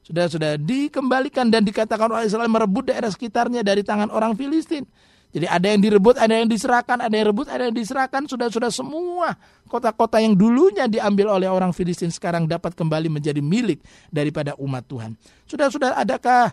Sudah 0.07 0.31
sudah 0.31 0.55
dikembalikan 0.55 1.50
dan 1.50 1.66
dikatakan 1.66 2.07
orang 2.07 2.26
Israel 2.26 2.46
merebut 2.46 2.88
daerah 2.88 3.11
sekitarnya 3.11 3.66
dari 3.66 3.83
tangan 3.83 4.14
orang 4.14 4.38
Filistin. 4.38 4.87
Jadi 5.31 5.46
ada 5.46 5.66
yang 5.70 5.79
direbut, 5.79 6.18
ada 6.18 6.35
yang 6.35 6.50
diserahkan, 6.50 6.98
ada 6.98 7.14
yang 7.14 7.31
rebut, 7.31 7.46
ada 7.46 7.70
yang 7.70 7.74
diserahkan. 7.74 8.26
Sudah-sudah 8.26 8.74
semua 8.74 9.38
kota-kota 9.70 10.18
yang 10.18 10.35
dulunya 10.35 10.90
diambil 10.90 11.38
oleh 11.38 11.46
orang 11.46 11.70
Filistin 11.70 12.11
sekarang 12.11 12.50
dapat 12.50 12.74
kembali 12.74 13.07
menjadi 13.07 13.38
milik 13.38 13.79
daripada 14.11 14.59
umat 14.59 14.83
Tuhan. 14.90 15.14
Sudah-sudah 15.46 15.94
adakah 16.03 16.50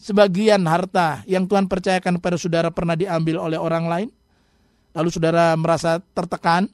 sebagian 0.00 0.64
harta 0.64 1.20
yang 1.28 1.44
Tuhan 1.44 1.68
percayakan 1.68 2.16
kepada 2.16 2.40
saudara 2.40 2.72
pernah 2.72 2.96
diambil 2.96 3.36
oleh 3.36 3.60
orang 3.60 3.84
lain? 3.84 4.08
Lalu 4.96 5.08
saudara 5.12 5.52
merasa 5.54 6.00
tertekan, 6.16 6.66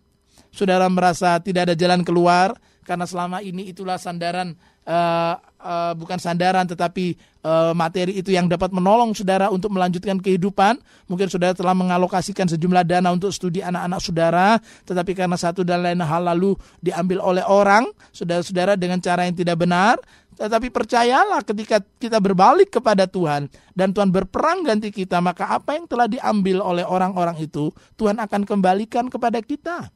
saudara 0.54 0.86
merasa 0.86 1.36
tidak 1.42 1.68
ada 1.68 1.74
jalan 1.74 2.06
keluar 2.06 2.54
karena 2.86 3.02
selama 3.02 3.42
ini 3.42 3.74
itulah 3.74 3.98
sandaran 3.98 4.54
uh, 4.86 5.34
uh, 5.58 5.92
bukan 5.98 6.22
sandaran 6.22 6.64
tetapi 6.70 7.18
uh, 7.42 7.74
materi 7.74 8.14
itu 8.14 8.30
yang 8.30 8.46
dapat 8.46 8.70
menolong 8.70 9.10
saudara 9.12 9.50
untuk 9.50 9.74
melanjutkan 9.74 10.22
kehidupan. 10.22 10.78
Mungkin 11.10 11.26
saudara 11.26 11.52
telah 11.52 11.74
mengalokasikan 11.74 12.46
sejumlah 12.46 12.86
dana 12.86 13.10
untuk 13.10 13.34
studi 13.34 13.58
anak-anak 13.60 14.00
saudara, 14.00 14.48
tetapi 14.86 15.12
karena 15.18 15.34
satu 15.34 15.66
dan 15.66 15.82
lain 15.82 15.98
hal 15.98 16.30
lalu 16.30 16.54
diambil 16.78 17.18
oleh 17.20 17.42
orang, 17.42 17.90
saudara-saudara 18.14 18.78
dengan 18.78 19.02
cara 19.02 19.26
yang 19.26 19.34
tidak 19.34 19.58
benar. 19.58 19.98
Tetapi 20.36 20.68
percayalah 20.68 21.40
ketika 21.40 21.80
kita 21.80 22.20
berbalik 22.20 22.68
kepada 22.68 23.08
Tuhan 23.08 23.48
dan 23.72 23.96
Tuhan 23.96 24.12
berperang 24.12 24.68
ganti 24.68 24.92
kita, 24.92 25.16
maka 25.24 25.48
apa 25.48 25.80
yang 25.80 25.88
telah 25.88 26.04
diambil 26.04 26.60
oleh 26.60 26.84
orang-orang 26.84 27.40
itu, 27.40 27.72
Tuhan 27.96 28.20
akan 28.20 28.44
kembalikan 28.44 29.08
kepada 29.08 29.40
kita. 29.40 29.88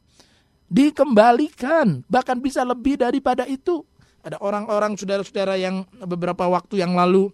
Dikembalikan, 0.65 2.01
bahkan 2.09 2.41
bisa 2.41 2.65
lebih 2.65 2.97
daripada 2.97 3.45
itu. 3.45 3.85
Ada 4.25 4.41
orang-orang 4.41 4.97
saudara-saudara 4.97 5.61
yang 5.61 5.85
beberapa 6.09 6.49
waktu 6.49 6.81
yang 6.81 6.97
lalu 6.97 7.29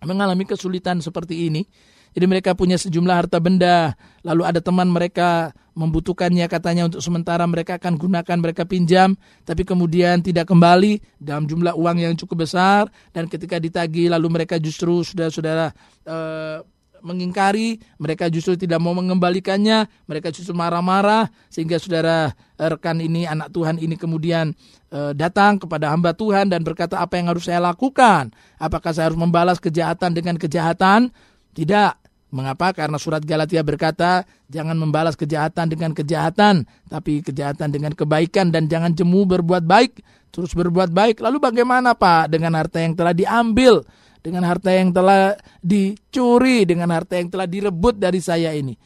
mengalami 0.00 0.48
kesulitan 0.48 1.04
seperti 1.04 1.52
ini. 1.52 1.68
Jadi 2.12 2.24
mereka 2.28 2.52
punya 2.52 2.76
sejumlah 2.76 3.24
harta 3.24 3.40
benda, 3.40 3.96
lalu 4.20 4.44
ada 4.44 4.60
teman 4.60 4.88
mereka 4.88 5.56
membutuhkannya 5.72 6.44
katanya 6.52 6.92
untuk 6.92 7.00
sementara 7.00 7.48
mereka 7.48 7.80
akan 7.80 7.96
gunakan, 7.96 8.36
mereka 8.36 8.68
pinjam, 8.68 9.16
tapi 9.48 9.64
kemudian 9.64 10.20
tidak 10.20 10.44
kembali 10.48 11.00
dalam 11.16 11.48
jumlah 11.48 11.72
uang 11.72 11.96
yang 12.04 12.12
cukup 12.20 12.44
besar 12.44 12.92
dan 13.16 13.24
ketika 13.24 13.56
ditagih 13.56 14.12
lalu 14.12 14.28
mereka 14.28 14.60
justru 14.60 15.00
sudah-saudara 15.00 15.72
eh, 16.04 16.60
mengingkari, 17.02 17.82
mereka 17.98 18.30
justru 18.30 18.54
tidak 18.54 18.78
mau 18.78 18.94
mengembalikannya, 18.94 19.90
mereka 20.06 20.30
justru 20.30 20.54
marah-marah 20.54 21.28
sehingga 21.50 21.76
saudara 21.76 22.30
eh, 22.56 22.68
rekan 22.70 23.02
ini 23.02 23.26
anak 23.26 23.50
Tuhan 23.50 23.82
ini 23.82 23.98
kemudian 23.98 24.54
e, 24.92 25.16
datang 25.16 25.58
kepada 25.58 25.90
hamba 25.90 26.12
Tuhan 26.12 26.52
dan 26.52 26.62
berkata 26.62 27.00
apa 27.02 27.18
yang 27.18 27.32
harus 27.32 27.48
saya 27.48 27.58
lakukan? 27.58 28.30
Apakah 28.60 28.94
saya 28.94 29.10
harus 29.10 29.18
membalas 29.18 29.58
kejahatan 29.58 30.14
dengan 30.14 30.38
kejahatan? 30.38 31.10
Tidak. 31.52 32.01
Mengapa? 32.32 32.72
Karena 32.72 32.96
surat 32.96 33.20
Galatia 33.20 33.60
berkata, 33.60 34.24
jangan 34.48 34.74
membalas 34.80 35.14
kejahatan 35.20 35.68
dengan 35.68 35.92
kejahatan, 35.92 36.64
tapi 36.88 37.20
kejahatan 37.20 37.68
dengan 37.68 37.92
kebaikan 37.92 38.48
dan 38.48 38.72
jangan 38.72 38.96
jemu 38.96 39.28
berbuat 39.28 39.68
baik, 39.68 40.00
terus 40.32 40.56
berbuat 40.56 40.96
baik. 40.96 41.20
Lalu 41.20 41.38
bagaimana 41.44 41.92
Pak 41.92 42.32
dengan 42.32 42.56
harta 42.56 42.80
yang 42.80 42.96
telah 42.96 43.12
diambil? 43.12 43.84
dengan 44.22 44.46
harta 44.46 44.70
yang 44.70 44.94
telah 44.94 45.34
dicuri, 45.60 46.62
dengan 46.62 46.94
harta 46.94 47.18
yang 47.18 47.28
telah 47.28 47.50
direbut 47.50 47.98
dari 47.98 48.22
saya 48.22 48.54
ini. 48.54 48.78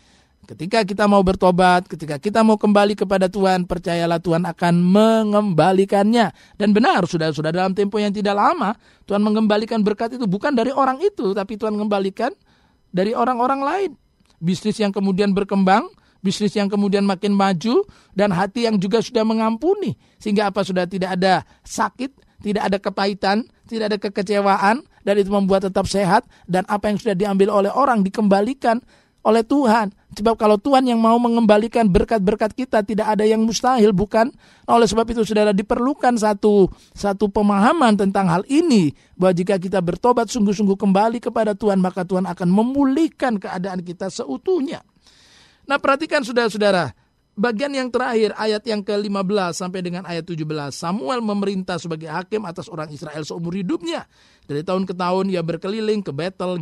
Ketika 0.47 0.87
kita 0.87 1.11
mau 1.11 1.27
bertobat, 1.27 1.91
ketika 1.91 2.23
kita 2.23 2.47
mau 2.47 2.55
kembali 2.55 2.95
kepada 2.95 3.27
Tuhan, 3.27 3.67
percayalah 3.67 4.23
Tuhan 4.23 4.47
akan 4.47 4.75
mengembalikannya. 4.79 6.31
Dan 6.55 6.71
benar, 6.71 7.03
sudah 7.05 7.35
sudah 7.35 7.51
dalam 7.51 7.75
tempo 7.75 7.99
yang 7.99 8.15
tidak 8.15 8.39
lama, 8.39 8.79
Tuhan 9.11 9.27
mengembalikan 9.27 9.83
berkat 9.83 10.15
itu 10.15 10.25
bukan 10.25 10.55
dari 10.55 10.71
orang 10.71 11.03
itu, 11.03 11.35
tapi 11.35 11.59
Tuhan 11.59 11.75
mengembalikan 11.75 12.31
dari 12.91 13.13
orang-orang 13.17 13.61
lain. 13.63 13.91
Bisnis 14.37 14.77
yang 14.77 14.93
kemudian 14.93 15.33
berkembang, 15.33 15.89
bisnis 16.21 16.53
yang 16.59 16.69
kemudian 16.69 17.07
makin 17.07 17.33
maju, 17.33 17.87
dan 18.13 18.35
hati 18.35 18.69
yang 18.69 18.77
juga 18.77 19.01
sudah 19.01 19.25
mengampuni. 19.25 19.97
Sehingga 20.21 20.51
apa 20.51 20.67
sudah 20.67 20.85
tidak 20.85 21.17
ada 21.17 21.47
sakit, 21.65 22.43
tidak 22.45 22.63
ada 22.69 22.79
kepahitan, 22.83 23.49
tidak 23.65 23.95
ada 23.95 23.99
kekecewaan, 23.99 24.85
dan 25.07 25.15
itu 25.17 25.31
membuat 25.31 25.71
tetap 25.71 25.87
sehat, 25.87 26.27
dan 26.51 26.67
apa 26.67 26.91
yang 26.91 26.99
sudah 26.99 27.17
diambil 27.17 27.49
oleh 27.55 27.73
orang 27.73 28.03
dikembalikan 28.03 28.83
oleh 29.27 29.43
Tuhan. 29.43 29.91
Sebab 30.17 30.39
kalau 30.39 30.57
Tuhan 30.57 30.87
yang 30.87 31.03
mau 31.03 31.19
mengembalikan 31.19 31.91
berkat-berkat 31.91 32.55
kita 32.55 32.87
tidak 32.87 33.19
ada 33.19 33.27
yang 33.27 33.43
mustahil 33.43 33.91
bukan? 33.91 34.31
Oleh 34.71 34.87
sebab 34.87 35.05
itu 35.11 35.27
saudara 35.27 35.51
diperlukan 35.51 36.15
satu 36.15 36.71
satu 36.95 37.27
pemahaman 37.29 37.99
tentang 37.99 38.31
hal 38.31 38.47
ini 38.47 38.95
bahwa 39.19 39.35
jika 39.35 39.59
kita 39.59 39.83
bertobat 39.83 40.31
sungguh-sungguh 40.31 40.79
kembali 40.79 41.19
kepada 41.19 41.59
Tuhan 41.59 41.83
maka 41.83 42.07
Tuhan 42.07 42.25
akan 42.25 42.49
memulihkan 42.49 43.43
keadaan 43.43 43.83
kita 43.83 44.09
seutuhnya. 44.09 44.87
Nah, 45.67 45.83
perhatikan 45.83 46.23
saudara-saudara, 46.23 46.95
bagian 47.37 47.71
yang 47.77 47.93
terakhir 47.93 48.33
ayat 48.35 48.65
yang 48.65 48.81
ke-15 48.81 49.53
sampai 49.53 49.85
dengan 49.85 50.09
ayat 50.09 50.25
17 50.25 50.43
Samuel 50.73 51.21
memerintah 51.21 51.77
sebagai 51.77 52.09
hakim 52.09 52.49
atas 52.49 52.67
orang 52.73 52.89
Israel 52.89 53.23
seumur 53.23 53.53
hidupnya. 53.53 54.09
Dari 54.47 54.63
tahun 54.63 54.89
ke 54.89 54.95
tahun 54.97 55.29
ia 55.29 55.43
berkeliling 55.45 56.01
ke 56.07 56.15
Betel, 56.15 56.57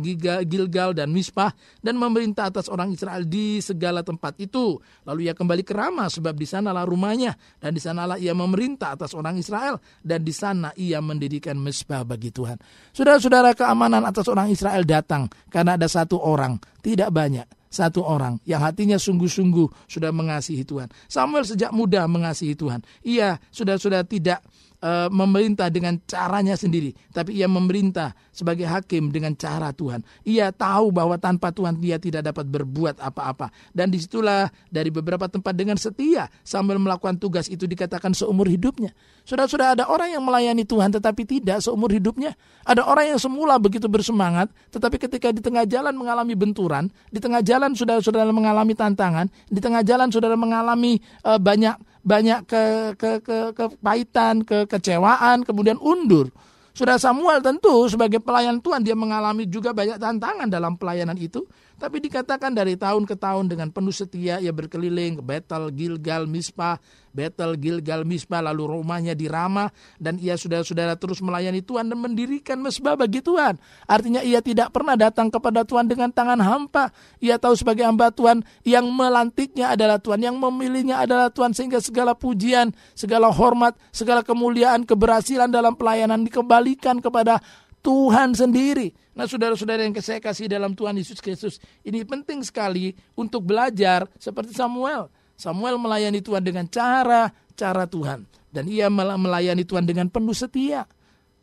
Gilgal 0.45 0.91
dan 0.91 1.13
Mispah 1.15 1.53
dan 1.79 1.95
memerintah 1.95 2.51
atas 2.51 2.67
orang 2.67 2.91
Israel 2.91 3.23
di 3.23 3.63
segala 3.63 4.03
tempat 4.03 4.35
itu. 4.41 4.77
Lalu 5.07 5.31
ia 5.31 5.33
kembali 5.37 5.63
ke 5.63 5.73
Rama 5.73 6.11
sebab 6.11 6.35
di 6.35 6.49
sanalah 6.49 6.83
rumahnya 6.83 7.37
dan 7.61 7.71
di 7.71 7.81
sanalah 7.81 8.19
ia 8.19 8.35
memerintah 8.35 8.97
atas 8.97 9.15
orang 9.15 9.39
Israel 9.39 9.79
dan 10.01 10.25
di 10.25 10.33
sana 10.35 10.75
ia 10.75 10.99
mendirikan 10.99 11.55
Mispah 11.55 12.03
bagi 12.03 12.33
Tuhan. 12.33 12.57
Saudara-saudara 12.91 13.55
keamanan 13.55 14.03
atas 14.03 14.27
orang 14.27 14.51
Israel 14.51 14.83
datang 14.83 15.29
karena 15.47 15.77
ada 15.79 15.87
satu 15.87 16.17
orang 16.19 16.57
tidak 16.81 17.13
banyak 17.13 17.45
satu 17.69 18.05
orang 18.05 18.39
yang 18.47 18.63
hatinya 18.63 18.95
sungguh-sungguh 18.95 19.89
sudah 19.89 20.11
mengasihi 20.13 20.63
Tuhan. 20.63 20.87
Samuel 21.09 21.43
sejak 21.43 21.71
muda 21.75 22.05
mengasihi 22.07 22.55
Tuhan. 22.55 22.83
Ia 23.03 23.37
sudah-sudah 23.51 24.05
tidak 24.07 24.41
uh, 24.85 25.09
memerintah 25.09 25.73
dengan 25.73 25.97
caranya 26.05 26.53
sendiri, 26.53 26.93
tapi 27.09 27.41
ia 27.41 27.49
memerintah 27.49 28.13
sebagai 28.29 28.69
hakim 28.69 29.09
dengan 29.09 29.33
cara 29.33 29.73
Tuhan. 29.73 30.05
Ia 30.21 30.53
tahu 30.53 30.93
bahwa 30.93 31.17
tanpa 31.17 31.49
Tuhan 31.49 31.81
dia 31.81 31.97
tidak 31.97 32.29
dapat 32.29 32.45
berbuat 32.45 33.01
apa-apa. 33.01 33.49
Dan 33.73 33.89
di 33.89 33.97
situlah 33.97 34.53
dari 34.69 34.93
beberapa 34.93 35.25
tempat 35.25 35.57
dengan 35.57 35.81
setia 35.81 36.29
sambil 36.45 36.77
melakukan 36.77 37.17
tugas 37.17 37.49
itu 37.49 37.65
dikatakan 37.65 38.13
seumur 38.13 38.45
hidupnya. 38.45 38.93
Sudah-sudah 39.25 39.73
ada 39.73 39.89
orang 39.89 40.13
yang 40.13 40.21
melayani 40.21 40.61
Tuhan 40.61 40.93
tetapi 40.93 41.25
tidak 41.25 41.65
seumur 41.65 41.89
hidupnya. 41.89 42.37
Ada 42.61 42.85
orang 42.85 43.17
yang 43.17 43.19
semula 43.19 43.57
begitu 43.57 43.89
bersemangat 43.89 44.53
tetapi 44.69 45.01
ketika 45.01 45.33
di 45.33 45.41
tengah 45.41 45.65
jalan 45.65 45.97
mengalami 45.97 46.37
benturan, 46.37 46.93
di 47.09 47.17
tengah 47.17 47.41
jalan 47.41 47.73
sudah-sudah 47.73 48.27
mengalami 48.29 48.77
tantangan, 48.77 49.31
di 49.49 49.57
tengah 49.57 49.81
jalan 49.81 50.11
sudah 50.13 50.29
mengalami 50.35 51.01
uh, 51.25 51.41
banyak 51.41 51.73
banyak 52.05 52.45
ke, 52.45 52.93
ke, 52.95 53.11
ke, 53.25 53.37
kepahitan, 53.57 54.45
kekecewaan, 54.45 55.41
kemudian 55.41 55.81
undur. 55.81 56.29
Sudah 56.75 57.01
Samuel 57.01 57.41
tentu 57.41 57.89
sebagai 57.89 58.21
pelayan 58.21 58.61
Tuhan 58.61 58.85
dia 58.85 58.93
mengalami 58.93 59.49
juga 59.49 59.73
banyak 59.73 59.97
tantangan 59.97 60.47
dalam 60.47 60.77
pelayanan 60.77 61.17
itu. 61.17 61.41
Tapi 61.75 61.99
dikatakan 61.99 62.55
dari 62.55 62.79
tahun 62.79 63.03
ke 63.03 63.19
tahun 63.19 63.51
dengan 63.51 63.67
penuh 63.67 63.91
setia 63.91 64.39
ia 64.39 64.55
berkeliling 64.55 65.19
ke 65.19 65.23
Betel, 65.23 65.67
Gilgal, 65.75 66.23
Mispa, 66.23 66.79
Betel, 67.11 67.59
Gilgal, 67.59 68.07
Mispa, 68.07 68.39
lalu 68.39 68.79
rumahnya 68.79 69.11
di 69.11 69.27
Rama 69.27 69.67
dan 69.99 70.15
ia 70.15 70.39
saudara-saudara 70.39 70.95
terus 70.95 71.19
melayani 71.19 71.59
Tuhan 71.59 71.91
dan 71.91 71.99
mendirikan 71.99 72.63
mesbah 72.63 72.95
bagi 72.95 73.19
Tuhan. 73.19 73.59
Artinya 73.91 74.23
ia 74.23 74.39
tidak 74.39 74.71
pernah 74.71 74.95
datang 74.95 75.27
kepada 75.27 75.67
Tuhan 75.67 75.91
dengan 75.91 76.15
tangan 76.15 76.39
hampa. 76.39 76.95
Ia 77.19 77.35
tahu 77.35 77.59
sebagai 77.59 77.83
hamba 77.83 78.07
Tuhan 78.07 78.47
yang 78.63 78.87
melantiknya 78.87 79.75
adalah 79.75 79.99
Tuhan, 79.99 80.23
yang 80.23 80.39
memilihnya 80.39 81.03
adalah 81.03 81.27
Tuhan 81.27 81.51
sehingga 81.51 81.83
segala 81.83 82.15
pujian, 82.15 82.71
segala 82.95 83.27
hormat, 83.35 83.75
segala 83.91 84.23
kemuliaan, 84.23 84.87
keberhasilan 84.87 85.51
dalam 85.51 85.75
pelayanan 85.75 86.23
dikembalikan 86.23 87.03
kepada 87.03 87.43
Tuhan 87.83 88.31
sendiri. 88.31 89.04
Nah 89.15 89.25
saudara-saudara 89.25 89.87
yang 89.87 89.95
saya 90.03 90.19
kasih 90.19 90.51
dalam 90.51 90.75
Tuhan 90.75 90.99
Yesus 90.99 91.23
Kristus, 91.23 91.63
ini 91.87 92.03
penting 92.03 92.43
sekali 92.43 92.91
untuk 93.15 93.47
belajar 93.47 94.11
seperti 94.19 94.51
Samuel. 94.51 95.07
Samuel 95.39 95.79
melayani 95.79 96.19
Tuhan 96.19 96.43
dengan 96.43 96.67
cara-cara 96.67 97.87
Tuhan. 97.87 98.27
Dan 98.51 98.67
ia 98.67 98.91
melayani 98.91 99.63
Tuhan 99.63 99.87
dengan 99.87 100.11
penuh 100.11 100.35
setia. 100.35 100.87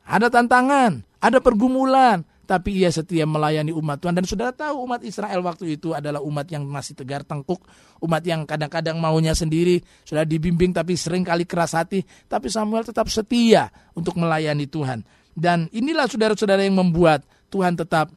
Ada 0.04 0.28
tantangan, 0.28 1.00
ada 1.20 1.38
pergumulan, 1.40 2.24
tapi 2.42 2.85
ia 2.85 2.92
setia 2.92 3.24
melayani 3.24 3.72
umat 3.72 4.02
Tuhan 4.02 4.18
dan 4.18 4.26
saudara 4.28 4.52
tahu 4.52 4.85
umat 4.85 5.00
Israel 5.06 5.40
waktu 5.40 5.78
itu 5.78 5.94
adalah 5.96 6.20
umat 6.20 6.44
yang 6.52 6.66
masih 6.68 6.92
tegar 6.92 7.24
tengkuk, 7.24 7.64
umat 8.02 8.20
yang 8.26 8.44
kadang-kadang 8.44 9.00
maunya 9.00 9.32
sendiri, 9.32 9.80
sudah 10.04 10.26
dibimbing 10.26 10.74
tapi 10.74 10.98
sering 10.98 11.24
kali 11.24 11.48
keras 11.48 11.72
hati, 11.72 12.04
tapi 12.28 12.52
Samuel 12.52 12.85
tetap 12.85 13.08
setia 13.08 13.72
untuk 13.96 14.18
melayani 14.20 14.68
Tuhan. 14.68 15.00
Dan 15.32 15.70
inilah 15.72 16.11
saudara-saudara 16.11 16.61
yang 16.61 16.76
membuat 16.76 17.24
Tuhan 17.52 17.76
tetap 17.76 18.08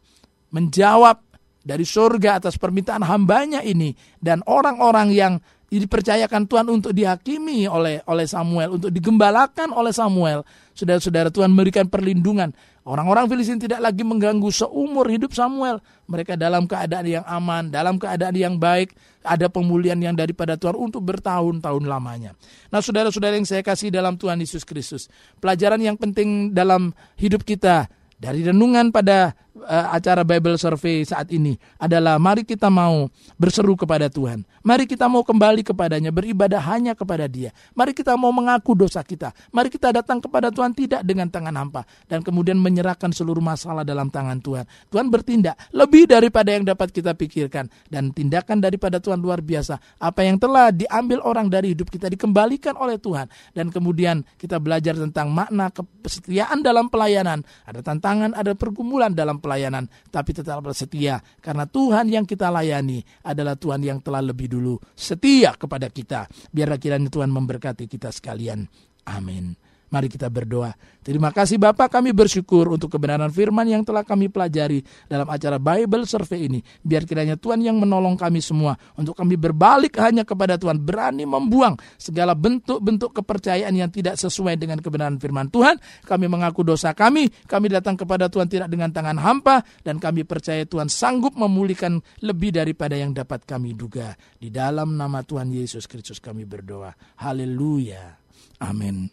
menjawab 0.55 1.19
dari 1.65 1.83
surga 1.83 2.39
atas 2.39 2.55
permintaan 2.55 3.03
hambanya 3.03 3.59
ini. 3.59 3.91
Dan 4.15 4.39
orang-orang 4.47 5.11
yang 5.11 5.33
dipercayakan 5.67 6.47
Tuhan 6.47 6.71
untuk 6.71 6.95
dihakimi 6.95 7.67
oleh 7.67 7.99
oleh 8.07 8.23
Samuel, 8.29 8.79
untuk 8.79 8.93
digembalakan 8.93 9.75
oleh 9.75 9.91
Samuel. 9.91 10.47
Saudara-saudara 10.71 11.27
Tuhan 11.33 11.51
memberikan 11.51 11.89
perlindungan. 11.89 12.55
Orang-orang 12.85 13.25
Filistin 13.25 13.57
tidak 13.57 13.81
lagi 13.81 14.05
mengganggu 14.05 14.45
seumur 14.53 15.09
hidup 15.09 15.33
Samuel. 15.33 15.81
Mereka 16.05 16.37
dalam 16.37 16.69
keadaan 16.69 17.07
yang 17.09 17.25
aman, 17.25 17.73
dalam 17.73 17.97
keadaan 17.97 18.37
yang 18.37 18.55
baik. 18.61 18.93
Ada 19.25 19.49
pemulihan 19.49 19.97
yang 19.97 20.13
daripada 20.13 20.53
Tuhan 20.53 20.77
untuk 20.77 21.01
bertahun-tahun 21.01 21.81
lamanya. 21.81 22.37
Nah 22.69 22.77
saudara-saudara 22.77 23.33
yang 23.41 23.49
saya 23.49 23.65
kasih 23.65 23.89
dalam 23.89 24.21
Tuhan 24.21 24.37
Yesus 24.37 24.61
Kristus. 24.61 25.09
Pelajaran 25.41 25.81
yang 25.81 25.97
penting 25.97 26.53
dalam 26.53 26.93
hidup 27.17 27.41
kita. 27.41 27.89
Dari 28.15 28.47
renungan 28.47 28.95
pada 28.95 29.35
acara 29.63 30.27
Bible 30.27 30.59
Survey 30.59 31.07
saat 31.07 31.31
ini 31.31 31.55
adalah 31.79 32.19
mari 32.19 32.43
kita 32.43 32.67
mau 32.67 33.07
berseru 33.39 33.79
kepada 33.79 34.11
Tuhan. 34.11 34.43
Mari 34.65 34.89
kita 34.89 35.05
mau 35.05 35.21
kembali 35.21 35.61
kepadanya, 35.61 36.09
beribadah 36.09 36.57
hanya 36.73 36.97
kepada 36.97 37.29
dia. 37.29 37.53
Mari 37.77 37.93
kita 37.93 38.17
mau 38.17 38.33
mengaku 38.33 38.73
dosa 38.73 39.05
kita. 39.05 39.31
Mari 39.53 39.69
kita 39.69 39.93
datang 39.93 40.17
kepada 40.17 40.49
Tuhan 40.49 40.73
tidak 40.73 41.05
dengan 41.05 41.29
tangan 41.29 41.53
hampa. 41.53 41.85
Dan 42.09 42.25
kemudian 42.25 42.57
menyerahkan 42.57 43.13
seluruh 43.13 43.45
masalah 43.45 43.85
dalam 43.85 44.09
tangan 44.09 44.41
Tuhan. 44.41 44.65
Tuhan 44.89 45.07
bertindak 45.13 45.53
lebih 45.69 46.09
daripada 46.09 46.49
yang 46.49 46.65
dapat 46.65 46.89
kita 46.89 47.13
pikirkan. 47.13 47.69
Dan 47.85 48.09
tindakan 48.09 48.57
daripada 48.57 48.97
Tuhan 48.97 49.21
luar 49.21 49.45
biasa. 49.45 49.77
Apa 50.01 50.25
yang 50.25 50.41
telah 50.41 50.73
diambil 50.73 51.21
orang 51.21 51.45
dari 51.45 51.77
hidup 51.77 51.93
kita 51.93 52.09
dikembalikan 52.09 52.73
oleh 52.73 52.97
Tuhan. 52.97 53.29
Dan 53.53 53.69
kemudian 53.69 54.25
kita 54.41 54.57
belajar 54.57 54.97
tentang 54.97 55.29
makna 55.29 55.69
kesetiaan 56.01 56.65
dalam 56.65 56.89
pelayanan. 56.89 57.45
Ada 57.69 57.85
tantangan, 57.85 58.33
ada 58.33 58.57
pergumulan 58.57 59.13
dalam 59.13 59.37
pelayanan, 59.45 59.85
tapi 60.09 60.33
tetap 60.33 60.65
setia 60.73 61.21
karena 61.37 61.69
Tuhan 61.69 62.09
yang 62.09 62.25
kita 62.25 62.49
layani 62.49 63.05
adalah 63.21 63.53
Tuhan 63.53 63.85
yang 63.85 64.01
telah 64.01 64.25
lebih 64.25 64.49
dulu 64.49 64.81
setia 64.97 65.53
kepada 65.53 65.85
kita. 65.93 66.25
Biarlah 66.49 66.81
kiranya 66.81 67.13
Tuhan 67.13 67.29
memberkati 67.29 67.85
kita 67.85 68.09
sekalian. 68.09 68.65
Amin. 69.05 69.53
Mari 69.95 70.11
kita 70.11 70.27
berdoa. 70.27 70.75
Terima 71.07 71.31
kasih 71.31 71.55
Bapak 71.55 71.87
kami 71.87 72.11
bersyukur 72.11 72.67
untuk 72.67 72.91
kebenaran 72.91 73.31
firman 73.31 73.63
yang 73.63 73.79
telah 73.87 74.03
kami 74.03 74.27
pelajari 74.27 74.83
dalam 75.07 75.23
acara 75.31 75.55
Bible 75.55 76.03
Survey 76.03 76.51
ini. 76.51 76.59
Biar 76.83 77.07
kiranya 77.07 77.39
Tuhan 77.39 77.63
yang 77.63 77.79
menolong 77.79 78.19
kami 78.19 78.43
semua 78.43 78.75
untuk 78.99 79.15
kami 79.15 79.39
berbalik 79.39 79.95
hanya 80.03 80.27
kepada 80.27 80.59
Tuhan. 80.59 80.83
Berani 80.83 81.23
membuang 81.23 81.79
segala 81.95 82.35
bentuk-bentuk 82.35 83.15
kepercayaan 83.15 83.71
yang 83.71 83.87
tidak 83.87 84.19
sesuai 84.19 84.59
dengan 84.59 84.83
kebenaran 84.83 85.15
firman 85.15 85.47
Tuhan. 85.47 85.79
Kami 86.03 86.27
mengaku 86.27 86.67
dosa 86.67 86.91
kami. 86.91 87.31
Kami 87.47 87.71
datang 87.71 87.95
kepada 87.95 88.27
Tuhan 88.27 88.51
tidak 88.51 88.67
dengan 88.67 88.91
tangan 88.91 89.15
hampa. 89.15 89.63
Dan 89.79 89.95
kami 89.95 90.27
percaya 90.27 90.67
Tuhan 90.67 90.91
sanggup 90.91 91.39
memulihkan 91.39 92.03
lebih 92.19 92.51
daripada 92.51 92.99
yang 92.99 93.15
dapat 93.15 93.47
kami 93.47 93.71
duga. 93.71 94.11
Di 94.35 94.51
dalam 94.51 94.99
nama 94.99 95.23
Tuhan 95.23 95.55
Yesus 95.55 95.87
Kristus 95.87 96.19
kami 96.19 96.43
berdoa. 96.43 96.91
Haleluya. 97.23 98.19
Amin. 98.59 99.07